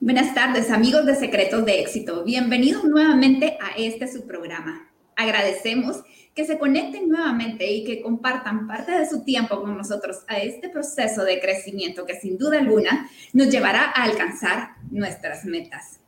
Buenas 0.00 0.32
tardes, 0.32 0.70
amigos 0.70 1.04
de 1.06 1.16
Secretos 1.16 1.66
de 1.66 1.80
Éxito. 1.80 2.22
Bienvenidos 2.22 2.84
nuevamente 2.84 3.58
a 3.60 3.76
este 3.76 4.06
su 4.06 4.28
programa. 4.28 4.88
Agradecemos 5.16 6.04
que 6.36 6.44
se 6.44 6.56
conecten 6.56 7.08
nuevamente 7.08 7.68
y 7.68 7.82
que 7.82 8.00
compartan 8.00 8.68
parte 8.68 8.92
de 8.92 9.08
su 9.08 9.24
tiempo 9.24 9.60
con 9.60 9.76
nosotros 9.76 10.18
a 10.28 10.38
este 10.38 10.68
proceso 10.68 11.24
de 11.24 11.40
crecimiento 11.40 12.06
que 12.06 12.14
sin 12.14 12.38
duda 12.38 12.60
alguna 12.60 13.10
nos 13.32 13.50
llevará 13.50 13.86
a 13.86 14.04
alcanzar 14.04 14.76
nuestras 14.88 15.44
metas. 15.44 15.98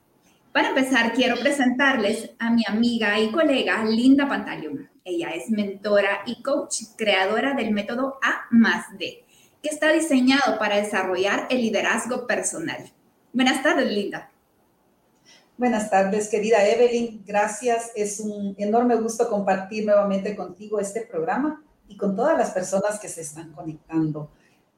Para 0.52 0.68
empezar, 0.68 1.12
quiero 1.12 1.34
presentarles 1.41 2.30
a 2.38 2.52
mi 2.52 2.62
amiga 2.68 3.18
y 3.18 3.32
colega 3.32 3.84
Linda 3.84 4.29
Pantaleón. 4.29 4.88
Ella 5.04 5.30
es 5.30 5.50
mentora 5.50 6.20
y 6.27 6.45
coach, 6.45 6.77
creadora 6.96 7.54
del 7.54 7.72
método 7.72 8.20
A 8.22 8.46
más 8.52 8.86
D, 8.96 9.25
que 9.61 9.68
está 9.68 9.91
diseñado 9.91 10.61
para 10.61 10.77
desarrollar 10.77 11.48
el 11.50 11.61
liderazgo 11.61 12.29
personal. 12.29 12.93
Buenas 13.33 13.62
tardes, 13.62 13.89
Linda. 13.93 14.29
Buenas 15.57 15.89
tardes, 15.89 16.29
querida 16.29 16.67
Evelyn. 16.67 17.23
Gracias. 17.25 17.93
Es 17.95 18.18
un 18.18 18.57
enorme 18.59 18.96
gusto 18.96 19.29
compartir 19.29 19.85
nuevamente 19.87 20.35
contigo 20.35 20.81
este 20.81 21.03
programa 21.03 21.63
y 21.87 21.96
con 21.96 22.17
todas 22.17 22.37
las 22.37 22.51
personas 22.51 22.99
que 22.99 23.09
se 23.09 23.21
están 23.21 23.53
conectando. 23.53 24.31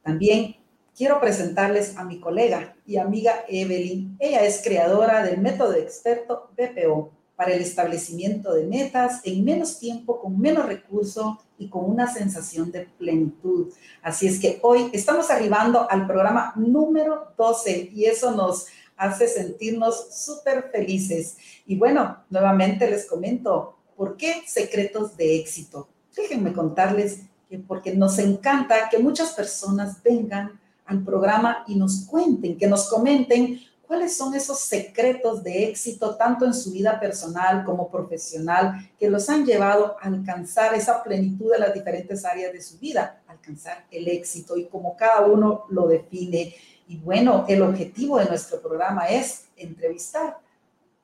También 0.03 0.57
quiero 0.95 1.19
presentarles 1.19 1.97
a 1.97 2.05
mi 2.05 2.21
colega 2.21 2.77
y 2.85 2.99
amiga 2.99 3.45
Evelyn. 3.49 4.17
Ella 4.21 4.45
es 4.45 4.61
creadora 4.63 5.25
del 5.25 5.41
método 5.41 5.73
experto 5.73 6.51
BPO 6.55 7.11
para 7.43 7.55
el 7.55 7.63
establecimiento 7.63 8.55
de 8.55 8.67
metas 8.67 9.21
en 9.25 9.43
menos 9.43 9.81
tiempo, 9.81 10.21
con 10.21 10.39
menos 10.39 10.65
recursos 10.65 11.39
y 11.59 11.69
con 11.69 11.91
una 11.91 12.07
sensación 12.07 12.71
de 12.71 12.83
plenitud. 12.83 13.73
Así 14.01 14.29
es 14.29 14.39
que 14.39 14.61
hoy 14.63 14.91
estamos 14.93 15.29
arribando 15.29 15.91
al 15.91 16.07
programa 16.07 16.53
número 16.55 17.35
12 17.37 17.91
y 17.93 18.05
eso 18.05 18.31
nos 18.31 18.67
hace 18.97 19.27
sentirnos 19.27 20.15
súper 20.15 20.71
felices. 20.71 21.37
Y 21.67 21.75
bueno, 21.75 22.19
nuevamente 22.31 22.89
les 22.89 23.07
comento, 23.07 23.77
¿por 23.97 24.17
qué 24.17 24.45
secretos 24.47 25.17
de 25.17 25.41
éxito? 25.41 25.89
Déjenme 26.15 26.53
contarles 26.53 27.23
que 27.51 27.59
porque 27.59 27.93
nos 27.93 28.21
encanta 28.21 28.89
que 28.89 29.01
muchas 29.01 29.33
personas 29.33 30.01
vengan 30.01 30.61
al 30.85 31.03
programa 31.03 31.65
y 31.67 31.75
nos 31.75 32.07
cuenten, 32.07 32.57
que 32.57 32.69
nos 32.69 32.89
comenten 32.89 33.59
¿Cuáles 33.93 34.17
son 34.17 34.35
esos 34.35 34.59
secretos 34.61 35.45
de 35.45 35.65
éxito, 35.65 36.17
tanto 36.17 36.47
en 36.47 36.55
su 36.55 36.73
vida 36.73 36.99
personal 36.99 37.63
como 37.63 37.91
profesional, 37.91 38.91
que 38.99 39.11
los 39.11 39.29
han 39.29 39.45
llevado 39.45 39.99
a 40.01 40.07
alcanzar 40.07 40.73
esa 40.73 41.03
plenitud 41.03 41.53
de 41.53 41.59
las 41.59 41.75
diferentes 41.75 42.25
áreas 42.25 42.55
de 42.55 42.63
su 42.63 42.79
vida, 42.79 43.23
alcanzar 43.29 43.85
el 43.91 44.09
éxito 44.09 44.57
y 44.57 44.65
como 44.65 44.97
cada 44.97 45.27
uno 45.27 45.67
lo 45.69 45.89
define? 45.89 46.55
Y 46.89 46.97
bueno, 47.01 47.45
el 47.47 47.61
objetivo 47.61 48.17
de 48.17 48.25
nuestro 48.25 48.63
programa 48.63 49.09
es 49.09 49.49
entrevistar 49.59 50.39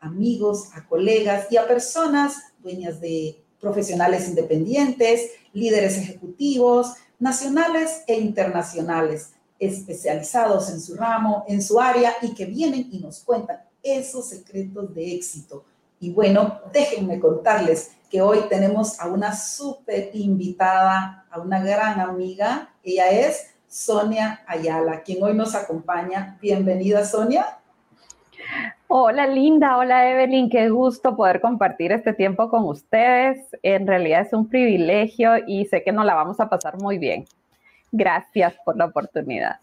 amigos, 0.00 0.70
a 0.72 0.88
colegas 0.88 1.52
y 1.52 1.58
a 1.58 1.68
personas 1.68 2.38
dueñas 2.58 3.02
de 3.02 3.38
profesionales 3.60 4.26
independientes, 4.30 5.32
líderes 5.52 5.98
ejecutivos, 5.98 6.94
nacionales 7.18 8.02
e 8.06 8.18
internacionales 8.18 9.32
especializados 9.58 10.70
en 10.70 10.80
su 10.80 10.94
ramo, 10.94 11.44
en 11.48 11.62
su 11.62 11.80
área 11.80 12.14
y 12.22 12.34
que 12.34 12.46
vienen 12.46 12.88
y 12.90 12.98
nos 13.00 13.20
cuentan 13.20 13.60
esos 13.82 14.28
secretos 14.28 14.94
de 14.94 15.14
éxito. 15.14 15.64
Y 16.00 16.10
bueno, 16.10 16.60
déjenme 16.72 17.18
contarles 17.18 17.92
que 18.10 18.22
hoy 18.22 18.40
tenemos 18.48 18.98
a 19.00 19.08
una 19.08 19.34
súper 19.34 20.10
invitada, 20.14 21.26
a 21.30 21.40
una 21.40 21.62
gran 21.62 22.00
amiga. 22.00 22.72
Ella 22.82 23.10
es 23.10 23.54
Sonia 23.66 24.42
Ayala, 24.46 25.02
quien 25.02 25.22
hoy 25.22 25.34
nos 25.34 25.54
acompaña. 25.54 26.38
Bienvenida, 26.40 27.04
Sonia. 27.04 27.58
Hola 28.86 29.26
Linda, 29.26 29.76
hola 29.76 30.10
Evelyn, 30.10 30.48
qué 30.48 30.70
gusto 30.70 31.14
poder 31.14 31.42
compartir 31.42 31.92
este 31.92 32.14
tiempo 32.14 32.48
con 32.48 32.64
ustedes. 32.64 33.38
En 33.62 33.86
realidad 33.86 34.22
es 34.22 34.32
un 34.32 34.48
privilegio 34.48 35.32
y 35.46 35.66
sé 35.66 35.82
que 35.82 35.92
nos 35.92 36.06
la 36.06 36.14
vamos 36.14 36.40
a 36.40 36.48
pasar 36.48 36.80
muy 36.80 36.96
bien. 36.96 37.26
Gracias 37.90 38.54
por 38.64 38.76
la 38.76 38.86
oportunidad. 38.86 39.56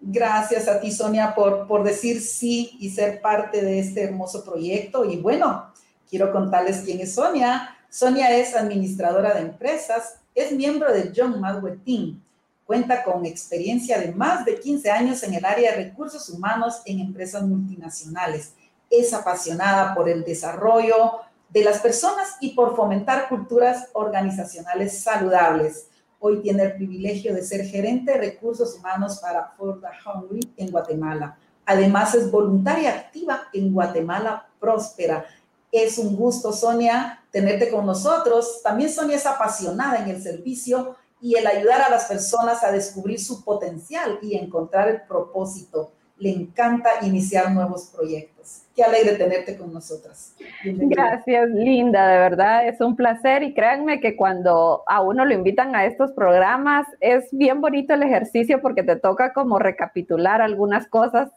Gracias 0.00 0.68
a 0.68 0.80
ti, 0.80 0.90
Sonia, 0.90 1.34
por, 1.34 1.66
por 1.66 1.82
decir 1.82 2.20
sí 2.20 2.76
y 2.78 2.90
ser 2.90 3.20
parte 3.22 3.62
de 3.62 3.78
este 3.78 4.02
hermoso 4.02 4.44
proyecto. 4.44 5.04
Y 5.04 5.16
bueno, 5.16 5.72
quiero 6.08 6.30
contarles 6.32 6.82
quién 6.84 7.00
es 7.00 7.14
Sonia. 7.14 7.76
Sonia 7.88 8.36
es 8.36 8.54
administradora 8.54 9.34
de 9.34 9.40
empresas, 9.40 10.16
es 10.34 10.52
miembro 10.52 10.92
del 10.92 11.12
John 11.16 11.40
Madwell 11.40 11.80
Team, 11.84 12.20
cuenta 12.66 13.04
con 13.04 13.24
experiencia 13.24 13.98
de 13.98 14.12
más 14.12 14.44
de 14.44 14.58
15 14.58 14.90
años 14.90 15.22
en 15.22 15.34
el 15.34 15.44
área 15.44 15.70
de 15.70 15.84
recursos 15.84 16.28
humanos 16.28 16.82
en 16.86 16.98
empresas 17.00 17.42
multinacionales. 17.44 18.54
Es 18.90 19.14
apasionada 19.14 19.94
por 19.94 20.08
el 20.08 20.24
desarrollo 20.24 21.20
de 21.48 21.62
las 21.64 21.78
personas 21.78 22.36
y 22.40 22.50
por 22.50 22.74
fomentar 22.74 23.28
culturas 23.28 23.88
organizacionales 23.92 25.00
saludables. 25.00 25.86
Hoy 26.26 26.40
tiene 26.40 26.62
el 26.62 26.76
privilegio 26.76 27.34
de 27.34 27.44
ser 27.44 27.66
gerente 27.66 28.12
de 28.12 28.16
recursos 28.16 28.76
humanos 28.78 29.18
para 29.20 29.52
Ford 29.58 29.82
Hungry 30.06 30.40
en 30.56 30.70
Guatemala. 30.70 31.36
Además 31.66 32.14
es 32.14 32.30
voluntaria 32.30 32.94
activa 32.94 33.42
en 33.52 33.74
Guatemala 33.74 34.48
Próspera. 34.58 35.26
Es 35.70 35.98
un 35.98 36.16
gusto, 36.16 36.50
Sonia, 36.50 37.22
tenerte 37.30 37.70
con 37.70 37.84
nosotros. 37.84 38.62
También 38.62 38.88
Sonia 38.88 39.16
es 39.16 39.26
apasionada 39.26 39.98
en 39.98 40.08
el 40.08 40.22
servicio 40.22 40.96
y 41.20 41.34
el 41.34 41.46
ayudar 41.46 41.82
a 41.82 41.90
las 41.90 42.06
personas 42.06 42.64
a 42.64 42.72
descubrir 42.72 43.20
su 43.20 43.44
potencial 43.44 44.18
y 44.22 44.34
encontrar 44.34 44.88
el 44.88 45.02
propósito 45.02 45.92
le 46.18 46.30
encanta 46.30 46.90
iniciar 47.02 47.50
nuevos 47.50 47.92
proyectos. 47.94 48.62
Qué 48.74 48.82
alegre 48.82 49.16
tenerte 49.16 49.56
con 49.56 49.72
nosotras. 49.72 50.34
Gracias, 50.64 51.48
Linda, 51.50 52.08
de 52.08 52.18
verdad 52.18 52.66
es 52.68 52.80
un 52.80 52.96
placer 52.96 53.42
y 53.42 53.54
créanme 53.54 54.00
que 54.00 54.16
cuando 54.16 54.82
a 54.86 55.00
uno 55.00 55.24
lo 55.24 55.32
invitan 55.32 55.76
a 55.76 55.86
estos 55.86 56.12
programas 56.12 56.86
es 57.00 57.28
bien 57.32 57.60
bonito 57.60 57.94
el 57.94 58.02
ejercicio 58.02 58.60
porque 58.60 58.82
te 58.82 58.96
toca 58.96 59.32
como 59.32 59.58
recapitular 59.58 60.40
algunas 60.40 60.88
cosas 60.88 61.30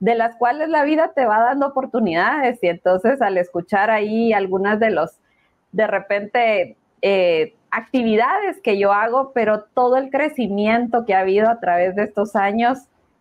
de 0.00 0.14
las 0.14 0.36
cuales 0.36 0.68
la 0.68 0.84
vida 0.84 1.12
te 1.14 1.26
va 1.26 1.40
dando 1.40 1.66
oportunidades 1.66 2.58
y 2.62 2.68
entonces 2.68 3.20
al 3.20 3.36
escuchar 3.36 3.90
ahí 3.90 4.32
algunas 4.32 4.78
de 4.78 4.90
los, 4.90 5.18
de 5.72 5.86
repente, 5.86 6.76
eh, 7.02 7.54
actividades 7.70 8.60
que 8.62 8.78
yo 8.78 8.92
hago, 8.92 9.32
pero 9.32 9.64
todo 9.74 9.96
el 9.96 10.10
crecimiento 10.10 11.04
que 11.04 11.14
ha 11.14 11.20
habido 11.20 11.48
a 11.48 11.60
través 11.60 11.96
de 11.96 12.04
estos 12.04 12.36
años, 12.36 12.78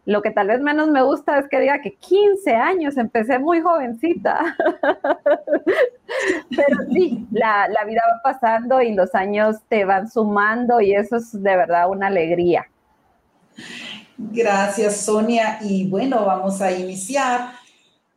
lo 0.07 0.22
que 0.22 0.31
tal 0.31 0.47
vez 0.47 0.62
menos 0.62 0.88
me 0.88 1.03
gusta 1.03 1.38
es 1.38 1.50
que 1.50 1.59
diga 1.59 1.81
que 1.81 1.95
15 1.95 2.56
años, 2.56 2.95
empecé 2.95 3.40
muy 3.40 3.59
jovencita. 3.59 4.56
Pero 6.50 6.78
sí, 6.94 7.28
la, 7.29 7.68
la, 7.68 7.84
vida 7.84 8.01
va 8.09 8.31
pasando 8.31 8.81
y 8.81 8.96
los 8.96 9.13
años 9.13 9.57
te 9.67 9.84
van 9.84 10.09
sumando 10.09 10.79
y 10.79 10.96
eso 10.96 11.17
es 11.17 11.34
de 11.34 11.57
verdad 11.57 11.90
una 11.90 12.07
alegría. 12.07 12.66
Gracias, 14.17 15.01
Sonia. 15.01 15.59
Y 15.59 15.90
bueno, 15.90 16.25
vamos 16.25 16.62
a 16.62 16.72
iniciar 16.72 17.51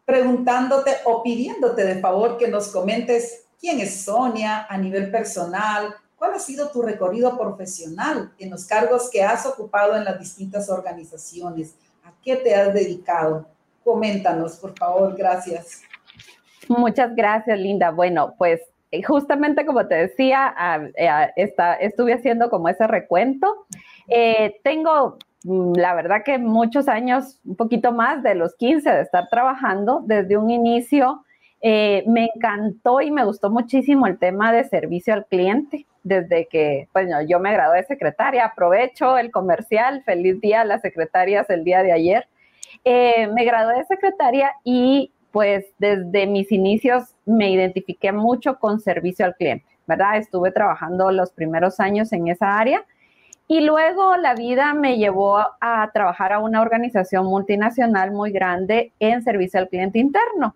preguntándote 0.05 0.93
o 1.06 1.25
pidiéndote 1.25 1.84
de 1.84 2.00
favor 2.00 2.39
que 2.39 2.47
nos 2.47 2.69
comentes 2.69 3.47
quién 3.59 3.81
es 3.81 4.05
Sonia 4.05 4.65
a 4.69 4.79
nivel 4.79 5.11
personal, 5.11 5.97
¿Cuál 6.20 6.34
ha 6.34 6.38
sido 6.38 6.69
tu 6.69 6.82
recorrido 6.82 7.34
profesional 7.38 8.31
en 8.38 8.50
los 8.50 8.66
cargos 8.66 9.08
que 9.10 9.22
has 9.22 9.47
ocupado 9.47 9.97
en 9.97 10.04
las 10.04 10.19
distintas 10.19 10.69
organizaciones? 10.69 11.75
¿A 12.04 12.12
qué 12.22 12.36
te 12.36 12.54
has 12.54 12.75
dedicado? 12.75 13.47
Coméntanos, 13.82 14.58
por 14.58 14.78
favor. 14.78 15.16
Gracias. 15.16 15.81
Muchas 16.69 17.16
gracias, 17.16 17.58
Linda. 17.58 17.91
Bueno, 17.91 18.34
pues 18.36 18.60
eh, 18.91 19.03
justamente 19.03 19.64
como 19.64 19.86
te 19.86 19.94
decía, 19.94 20.54
eh, 20.94 21.48
estuve 21.78 22.12
haciendo 22.12 22.50
como 22.50 22.69
ese 22.69 22.87
recuento. 22.87 23.66
Eh, 24.06 24.60
tengo, 24.62 25.16
mm, 25.44 25.72
la 25.76 25.94
verdad 25.94 26.22
que 26.22 26.37
muchos 26.37 26.87
años, 26.88 27.41
un 27.47 27.56
poquito 27.56 27.92
más 27.92 28.22
de 28.22 28.34
los 28.34 28.54
15 28.56 28.91
de 28.91 29.00
estar 29.00 29.26
trabajando 29.31 30.02
desde 30.05 30.37
un 30.37 30.50
inicio. 30.50 31.25
me 31.62 32.31
encantó 32.34 33.00
y 33.00 33.11
me 33.11 33.25
gustó 33.25 33.50
muchísimo 33.50 34.06
el 34.06 34.19
tema 34.19 34.52
de 34.52 34.64
servicio 34.64 35.14
al 35.14 35.25
cliente 35.26 35.87
desde 36.02 36.47
que, 36.49 36.88
bueno, 36.93 37.23
yo 37.23 37.38
me 37.38 37.52
gradué 37.52 37.79
de 37.79 37.85
secretaria, 37.85 38.47
aprovecho 38.47 39.19
el 39.19 39.31
comercial, 39.31 40.02
feliz 40.05 40.41
día 40.41 40.62
a 40.62 40.64
las 40.64 40.81
secretarias 40.81 41.49
el 41.50 41.64
día 41.64 41.82
de 41.82 41.93
ayer. 41.93 42.29
Eh, 42.85 43.26
me 43.29 43.44
gradué 43.44 43.76
de 43.76 43.85
secretaria 43.85 44.52
y 44.64 45.12
pues 45.31 45.67
desde 45.79 46.26
mis 46.26 46.50
inicios 46.50 47.14
me 47.25 47.50
identifiqué 47.50 48.12
mucho 48.12 48.58
con 48.58 48.81
servicio 48.81 49.25
al 49.25 49.37
cliente, 49.37 49.67
¿verdad? 49.87 50.17
Estuve 50.17 50.50
trabajando 50.50 51.11
los 51.12 51.32
primeros 51.32 51.79
años 51.81 52.12
en 52.12 52.29
esa 52.29 52.58
área 52.58 52.85
y 53.47 53.61
luego 53.61 54.17
la 54.17 54.35
vida 54.35 54.75
me 54.75 54.97
llevó 54.97 55.38
a 55.61 55.91
trabajar 55.93 56.32
a 56.32 56.38
una 56.38 56.62
organización 56.62 57.26
multinacional 57.26 58.12
muy 58.12 58.31
grande 58.31 58.93
en 59.00 59.23
servicio 59.23 59.58
al 59.58 59.69
cliente 59.69 59.99
interno. 59.99 60.55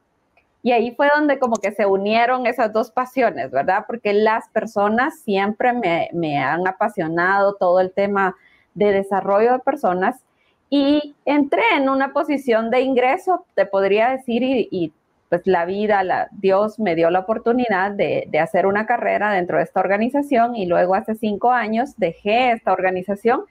Y 0.65 0.73
ahí 0.73 0.93
fue 0.93 1.11
donde 1.15 1.39
como 1.39 1.57
que 1.57 1.73
se 1.73 1.85
unieron 1.85 2.47
esas 2.47 2.73
dos 2.73 2.91
pasiones, 2.91 3.51
¿verdad? 3.51 3.85
Porque 3.87 4.15
las 4.15 4.49
personas 4.49 5.21
siempre 5.21 5.75
me, 5.75 6.39
han 6.39 6.67
apasionado 6.67 7.57
todo 7.57 7.81
el 7.81 7.93
tema 7.93 8.35
de 8.73 8.91
desarrollo 8.91 9.53
de 9.53 9.59
personas 9.59 10.25
y 10.71 11.15
entré 11.27 11.63
en 11.77 11.91
una 11.91 12.15
posición 12.15 12.71
de 12.71 12.81
ingreso, 12.81 13.45
te 13.55 13.67
podría 13.67 14.09
decir, 14.09 14.43
y, 14.43 14.91
pues 15.29 15.43
la 15.45 15.67
vida, 15.67 16.03
la, 16.03 16.29
Dios 16.33 16.79
me 16.79 16.95
dio 16.95 17.11
la 17.11 17.21
oportunidad 17.21 17.91
de, 17.91 18.25
de, 18.29 18.39
hacer 18.39 18.65
una 18.65 18.87
carrera 18.87 19.33
dentro 19.33 19.59
de 19.59 19.65
esta 19.65 19.81
organización 19.81 20.57
y 20.57 20.65
luego 20.65 20.95
hace 20.95 21.15
cinco 21.15 21.51
años 21.51 21.91
dejé 21.99 22.53
esta 22.53 22.73
organización 22.73 23.45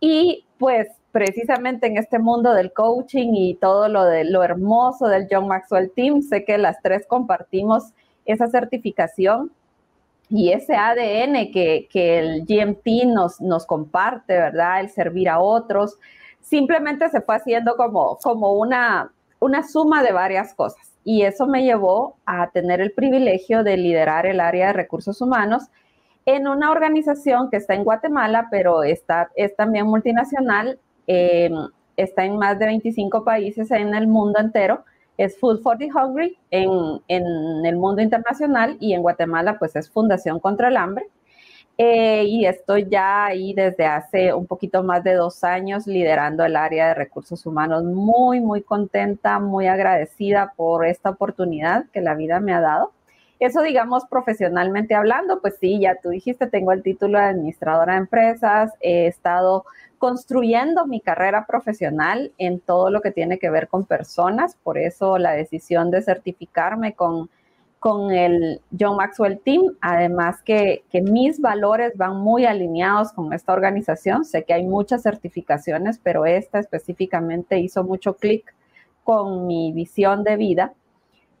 y 0.00 0.44
pues 0.58 0.88
precisamente 1.12 1.86
en 1.86 1.98
este 1.98 2.18
mundo 2.18 2.54
del 2.54 2.72
coaching 2.72 3.34
y 3.34 3.54
todo 3.54 3.88
lo 3.88 4.04
de 4.04 4.24
lo 4.24 4.42
hermoso 4.42 5.06
del 5.06 5.28
John 5.30 5.46
Maxwell 5.46 5.92
Team, 5.94 6.22
sé 6.22 6.44
que 6.44 6.58
las 6.58 6.80
tres 6.82 7.06
compartimos 7.06 7.92
esa 8.24 8.48
certificación 8.48 9.52
y 10.30 10.52
ese 10.52 10.74
ADN 10.74 11.52
que, 11.52 11.86
que 11.90 12.18
el 12.18 12.46
GMT 12.46 13.06
nos, 13.06 13.40
nos 13.40 13.66
comparte, 13.66 14.32
¿verdad? 14.32 14.80
El 14.80 14.88
servir 14.88 15.28
a 15.28 15.40
otros, 15.40 15.98
simplemente 16.40 17.08
se 17.10 17.20
fue 17.20 17.36
haciendo 17.36 17.76
como, 17.76 18.16
como 18.22 18.54
una, 18.54 19.12
una 19.40 19.62
suma 19.62 20.02
de 20.02 20.12
varias 20.12 20.54
cosas. 20.54 20.90
Y 21.04 21.22
eso 21.22 21.46
me 21.46 21.64
llevó 21.64 22.16
a 22.24 22.50
tener 22.50 22.80
el 22.80 22.92
privilegio 22.92 23.62
de 23.62 23.76
liderar 23.76 24.24
el 24.24 24.40
área 24.40 24.68
de 24.68 24.72
recursos 24.72 25.20
humanos 25.20 25.64
en 26.24 26.46
una 26.46 26.70
organización 26.70 27.50
que 27.50 27.56
está 27.56 27.74
en 27.74 27.84
Guatemala, 27.84 28.48
pero 28.50 28.84
está, 28.84 29.30
es 29.34 29.54
también 29.56 29.86
multinacional, 29.86 30.78
em, 31.12 31.68
está 31.96 32.24
en 32.24 32.36
más 32.36 32.58
de 32.58 32.66
25 32.66 33.24
países 33.24 33.70
en 33.70 33.94
el 33.94 34.06
mundo 34.06 34.38
entero, 34.40 34.84
es 35.16 35.38
Food 35.38 35.60
for 35.62 35.78
the 35.78 35.90
Hungry 35.92 36.38
en, 36.50 36.70
en 37.08 37.66
el 37.66 37.76
mundo 37.76 38.02
internacional 38.02 38.76
y 38.80 38.94
en 38.94 39.02
Guatemala 39.02 39.58
pues 39.58 39.76
es 39.76 39.90
Fundación 39.90 40.40
contra 40.40 40.68
el 40.68 40.76
Hambre. 40.76 41.06
Eh, 41.78 42.24
y 42.24 42.46
estoy 42.46 42.86
ya 42.88 43.24
ahí 43.26 43.54
desde 43.54 43.86
hace 43.86 44.34
un 44.34 44.46
poquito 44.46 44.82
más 44.82 45.02
de 45.02 45.14
dos 45.14 45.42
años 45.42 45.86
liderando 45.86 46.44
el 46.44 46.56
área 46.56 46.88
de 46.88 46.94
recursos 46.94 47.46
humanos. 47.46 47.84
Muy, 47.84 48.40
muy 48.40 48.62
contenta, 48.62 49.38
muy 49.38 49.66
agradecida 49.66 50.52
por 50.54 50.86
esta 50.86 51.10
oportunidad 51.10 51.86
que 51.92 52.00
la 52.00 52.14
vida 52.14 52.40
me 52.40 52.52
ha 52.52 52.60
dado. 52.60 52.92
Eso, 53.40 53.62
digamos, 53.62 54.04
profesionalmente 54.06 54.94
hablando, 54.94 55.40
pues 55.40 55.56
sí, 55.60 55.80
ya 55.80 55.96
tú 56.00 56.10
dijiste, 56.10 56.46
tengo 56.46 56.70
el 56.72 56.82
título 56.82 57.18
de 57.18 57.24
administradora 57.24 57.94
de 57.94 57.98
empresas, 58.00 58.70
he 58.80 59.06
estado 59.08 59.64
construyendo 60.02 60.84
mi 60.84 61.00
carrera 61.00 61.46
profesional 61.46 62.32
en 62.36 62.58
todo 62.58 62.90
lo 62.90 63.00
que 63.02 63.12
tiene 63.12 63.38
que 63.38 63.50
ver 63.50 63.68
con 63.68 63.84
personas, 63.84 64.56
por 64.64 64.76
eso 64.76 65.16
la 65.16 65.30
decisión 65.30 65.92
de 65.92 66.02
certificarme 66.02 66.94
con, 66.94 67.30
con 67.78 68.10
el 68.10 68.60
John 68.76 68.96
Maxwell 68.96 69.38
Team, 69.38 69.76
además 69.80 70.42
que, 70.42 70.82
que 70.90 71.02
mis 71.02 71.40
valores 71.40 71.96
van 71.96 72.16
muy 72.16 72.46
alineados 72.46 73.12
con 73.12 73.32
esta 73.32 73.52
organización, 73.52 74.24
sé 74.24 74.42
que 74.42 74.54
hay 74.54 74.64
muchas 74.64 75.02
certificaciones, 75.02 76.00
pero 76.02 76.26
esta 76.26 76.58
específicamente 76.58 77.60
hizo 77.60 77.84
mucho 77.84 78.14
clic 78.16 78.52
con 79.04 79.46
mi 79.46 79.70
visión 79.70 80.24
de 80.24 80.36
vida. 80.36 80.72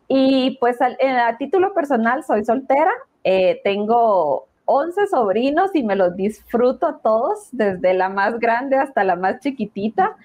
Y 0.06 0.56
pues 0.60 0.78
a, 0.80 1.36
título 1.36 1.74
personal 1.74 2.22
soy 2.22 2.44
soltera, 2.44 2.92
eh, 3.24 3.60
tengo 3.64 4.46
11 4.64 5.06
sobrinos 5.08 5.74
y 5.74 5.82
me 5.82 5.96
los 5.96 6.16
disfruto 6.16 7.00
todos, 7.02 7.48
desde 7.52 7.94
la 7.94 8.08
más 8.08 8.38
grande 8.38 8.76
hasta 8.76 9.04
la 9.04 9.16
más 9.16 9.40
chiquitita. 9.40 10.16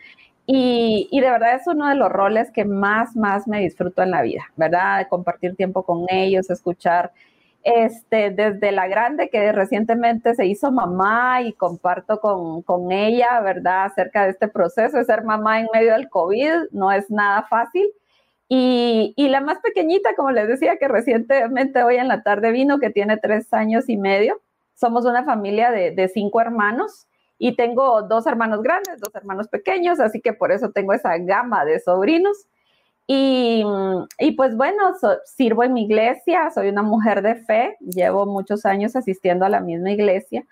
Y, 0.45 1.09
de 1.11 1.29
verdad 1.29 1.55
es 1.55 1.67
uno 1.67 1.89
de 1.89 1.95
los 1.95 2.09
roles 2.09 2.51
que 2.51 2.63
más, 2.63 3.17
más 3.17 3.47
me 3.49 3.59
disfruto 3.59 4.01
en 4.01 4.11
la 4.11 4.21
vida, 4.21 4.43
¿verdad? 4.55 5.05
Compartir 5.09 5.57
tiempo 5.57 5.83
con 5.83 6.05
ellos, 6.09 6.49
escuchar, 6.49 7.11
este, 7.63 8.29
desde 8.31 8.71
la 8.71 8.87
grande 8.87 9.29
que 9.29 9.51
recientemente 9.51 10.35
se 10.35 10.45
hizo 10.45 10.71
mamá 10.71 11.41
y 11.41 11.51
comparto 11.51 12.21
con, 12.21 12.61
con 12.61 12.93
ella, 12.93 13.41
¿verdad? 13.41 13.85
Acerca 13.85 14.23
de 14.23 14.29
este 14.29 14.47
proceso 14.47 14.97
de 14.97 15.03
ser 15.03 15.25
mamá 15.25 15.59
en 15.59 15.67
medio 15.73 15.91
del 15.91 16.07
COVID, 16.07 16.71
no 16.71 16.93
es 16.93 17.09
nada 17.11 17.45
fácil. 17.49 17.85
Y, 18.49 19.13
la 19.29 19.41
más 19.41 19.59
pequeñita, 19.59 20.15
como 20.15 20.31
les 20.31 20.47
decía, 20.47 20.77
que 20.77 20.87
recientemente 20.87 21.83
hoy 21.83 21.97
en 21.97 22.07
la 22.07 22.23
tarde 22.23 22.51
vino, 22.51 22.79
que 22.79 22.89
tiene 22.89 23.17
tres 23.17 23.53
años 23.53 23.89
y 23.89 23.97
medio. 23.97 24.41
Somos 24.73 25.05
una 25.05 25.23
familia 25.25 25.71
de, 25.71 26.07
cinco 26.13 26.39
hermanos 26.39 27.07
y 27.37 27.55
tengo 27.55 28.03
dos 28.03 28.25
hermanos 28.25 28.61
grandes, 28.61 28.99
dos 28.99 29.13
hermanos 29.15 29.47
pequeños, 29.49 29.99
así 29.99 30.21
que 30.21 30.33
por 30.33 30.51
eso 30.51 30.71
tengo 30.71 30.93
esa 30.93 31.17
gama 31.17 31.65
de 31.65 31.79
sobrinos. 31.79 32.37
Y, 33.09 33.63
pues 34.37 34.55
bueno, 34.55 34.93
sirvo 35.25 35.63
en 35.63 35.73
mi 35.73 35.83
iglesia, 35.83 36.49
soy 36.51 36.69
una 36.69 36.83
mujer 36.83 37.21
de 37.21 37.35
fe, 37.35 37.77
llevo 37.79 38.25
muchos 38.25 38.65
años 38.65 38.95
asistiendo 38.95 39.45
a 39.45 39.49
la 39.49 39.61
misma 39.61 39.91
iglesia 39.91 40.45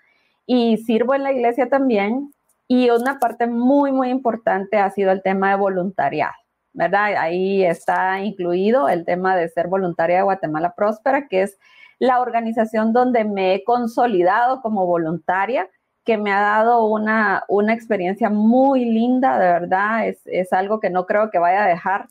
y 0.46 0.78
sirvo 0.78 1.14
en 1.14 1.22
la 1.22 1.32
iglesia 1.32 1.68
también. 1.68 2.32
Y 2.68 2.90
una 2.90 3.18
parte 3.20 3.46
muy, 3.46 3.92
muy 3.92 4.08
importante 4.10 4.76
ha 4.78 4.90
sido 4.90 5.12
el 5.12 5.22
tema 5.22 5.50
de 5.50 5.56
voluntariado. 5.56 6.34
¿Verdad? 6.76 7.14
Ahí 7.16 7.64
está 7.64 8.20
incluido 8.20 8.88
el 8.88 9.06
tema 9.06 9.34
de 9.34 9.48
ser 9.48 9.66
voluntaria 9.66 10.18
de 10.18 10.22
Guatemala 10.22 10.74
Próspera, 10.74 11.26
que 11.26 11.42
es 11.42 11.58
la 11.98 12.20
organización 12.20 12.92
donde 12.92 13.24
me 13.24 13.54
he 13.54 13.64
consolidado 13.64 14.60
como 14.60 14.84
voluntaria, 14.84 15.70
que 16.04 16.18
me 16.18 16.30
ha 16.30 16.40
dado 16.40 16.84
una, 16.84 17.44
una 17.48 17.72
experiencia 17.72 18.28
muy 18.28 18.84
linda, 18.84 19.38
de 19.38 19.46
verdad, 19.46 20.06
es, 20.06 20.20
es, 20.26 20.52
algo 20.52 20.78
que 20.78 20.90
no 20.90 21.06
creo 21.06 21.30
que 21.30 21.38
vaya 21.38 21.64
a 21.64 21.68
dejar, 21.68 22.08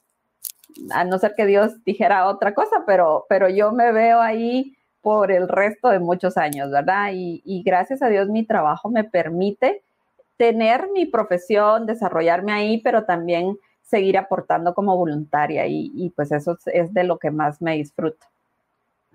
a 0.91 1.03
no 1.03 1.19
ser 1.19 1.35
que 1.35 1.45
Dios 1.45 1.83
dijera 1.85 2.27
otra 2.27 2.55
cosa, 2.55 2.83
pero, 2.87 3.27
pero 3.29 3.47
yo 3.47 3.71
me 3.71 3.91
veo 3.91 4.19
ahí 4.19 4.75
por 5.01 5.31
el 5.31 5.47
resto 5.47 5.89
de 5.89 5.99
muchos 5.99 6.37
años, 6.37 6.71
¿verdad? 6.71 7.11
Y, 7.13 7.43
y 7.45 7.61
gracias 7.61 8.01
a 8.01 8.09
Dios 8.09 8.29
mi 8.29 8.43
trabajo 8.43 8.89
me 8.89 9.03
permite 9.03 9.83
tener 10.37 10.89
mi 10.91 11.05
profesión, 11.05 11.85
desarrollarme 11.85 12.51
ahí, 12.51 12.81
pero 12.81 13.05
también 13.05 13.57
seguir 13.85 14.17
aportando 14.17 14.73
como 14.73 14.97
voluntaria 14.97 15.65
y, 15.67 16.11
pues 16.15 16.31
eso 16.31 16.57
es 16.65 16.93
de 16.93 17.03
lo 17.03 17.17
que 17.17 17.31
más 17.31 17.61
me 17.61 17.75
disfruto. 17.75 18.25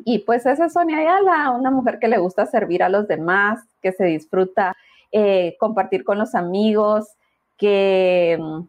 Y 0.04 0.20
pues 0.20 0.46
esa 0.46 0.66
es 0.66 0.72
Sonia 0.72 0.98
Ayala, 0.98 1.50
una 1.50 1.70
mujer 1.70 1.98
que 1.98 2.08
le 2.08 2.18
gusta 2.18 2.46
servir 2.46 2.82
a 2.82 2.88
los 2.88 3.06
demás, 3.06 3.60
que 3.82 3.92
se 3.92 4.04
disfruta 4.04 4.76
eh, 5.12 5.56
compartir 5.58 6.04
con 6.04 6.18
los 6.18 6.34
amigos, 6.34 7.08
que 7.58 8.38
mm, 8.40 8.60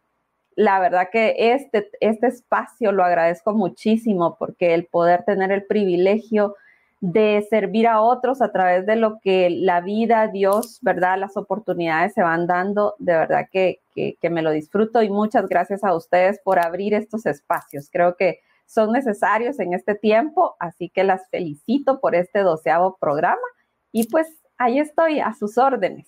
la 0.55 0.79
verdad 0.79 1.09
que 1.11 1.35
este, 1.37 1.89
este 2.01 2.27
espacio 2.27 2.91
lo 2.91 3.03
agradezco 3.03 3.53
muchísimo 3.53 4.35
porque 4.37 4.73
el 4.73 4.85
poder 4.85 5.23
tener 5.23 5.51
el 5.51 5.63
privilegio 5.63 6.55
de 7.01 7.43
servir 7.49 7.87
a 7.87 7.99
otros 7.99 8.43
a 8.43 8.51
través 8.51 8.85
de 8.85 8.95
lo 8.95 9.19
que 9.21 9.49
la 9.49 9.81
vida, 9.81 10.27
Dios, 10.27 10.77
¿verdad? 10.81 11.17
Las 11.17 11.35
oportunidades 11.35 12.13
se 12.13 12.21
van 12.21 12.45
dando, 12.45 12.93
de 12.99 13.13
verdad 13.13 13.47
que, 13.51 13.79
me 14.21 14.43
lo 14.43 14.51
disfruto 14.51 15.01
y 15.01 15.09
muchas 15.09 15.49
gracias 15.49 15.83
a 15.83 15.95
ustedes 15.95 16.39
por 16.43 16.59
abrir 16.59 16.93
estos 16.93 17.25
espacios. 17.25 17.89
Creo 17.91 18.15
que 18.15 18.39
son 18.67 18.91
necesarios 18.91 19.59
en 19.59 19.73
este 19.73 19.95
tiempo, 19.95 20.55
así 20.59 20.89
que 20.89 21.03
las 21.03 21.27
felicito 21.29 21.99
por 21.99 22.13
este 22.13 22.39
doceavo 22.39 22.95
programa 23.01 23.41
y 23.91 24.07
pues 24.07 24.27
ahí 24.57 24.79
estoy 24.79 25.19
a 25.19 25.33
sus 25.33 25.57
órdenes. 25.57 26.07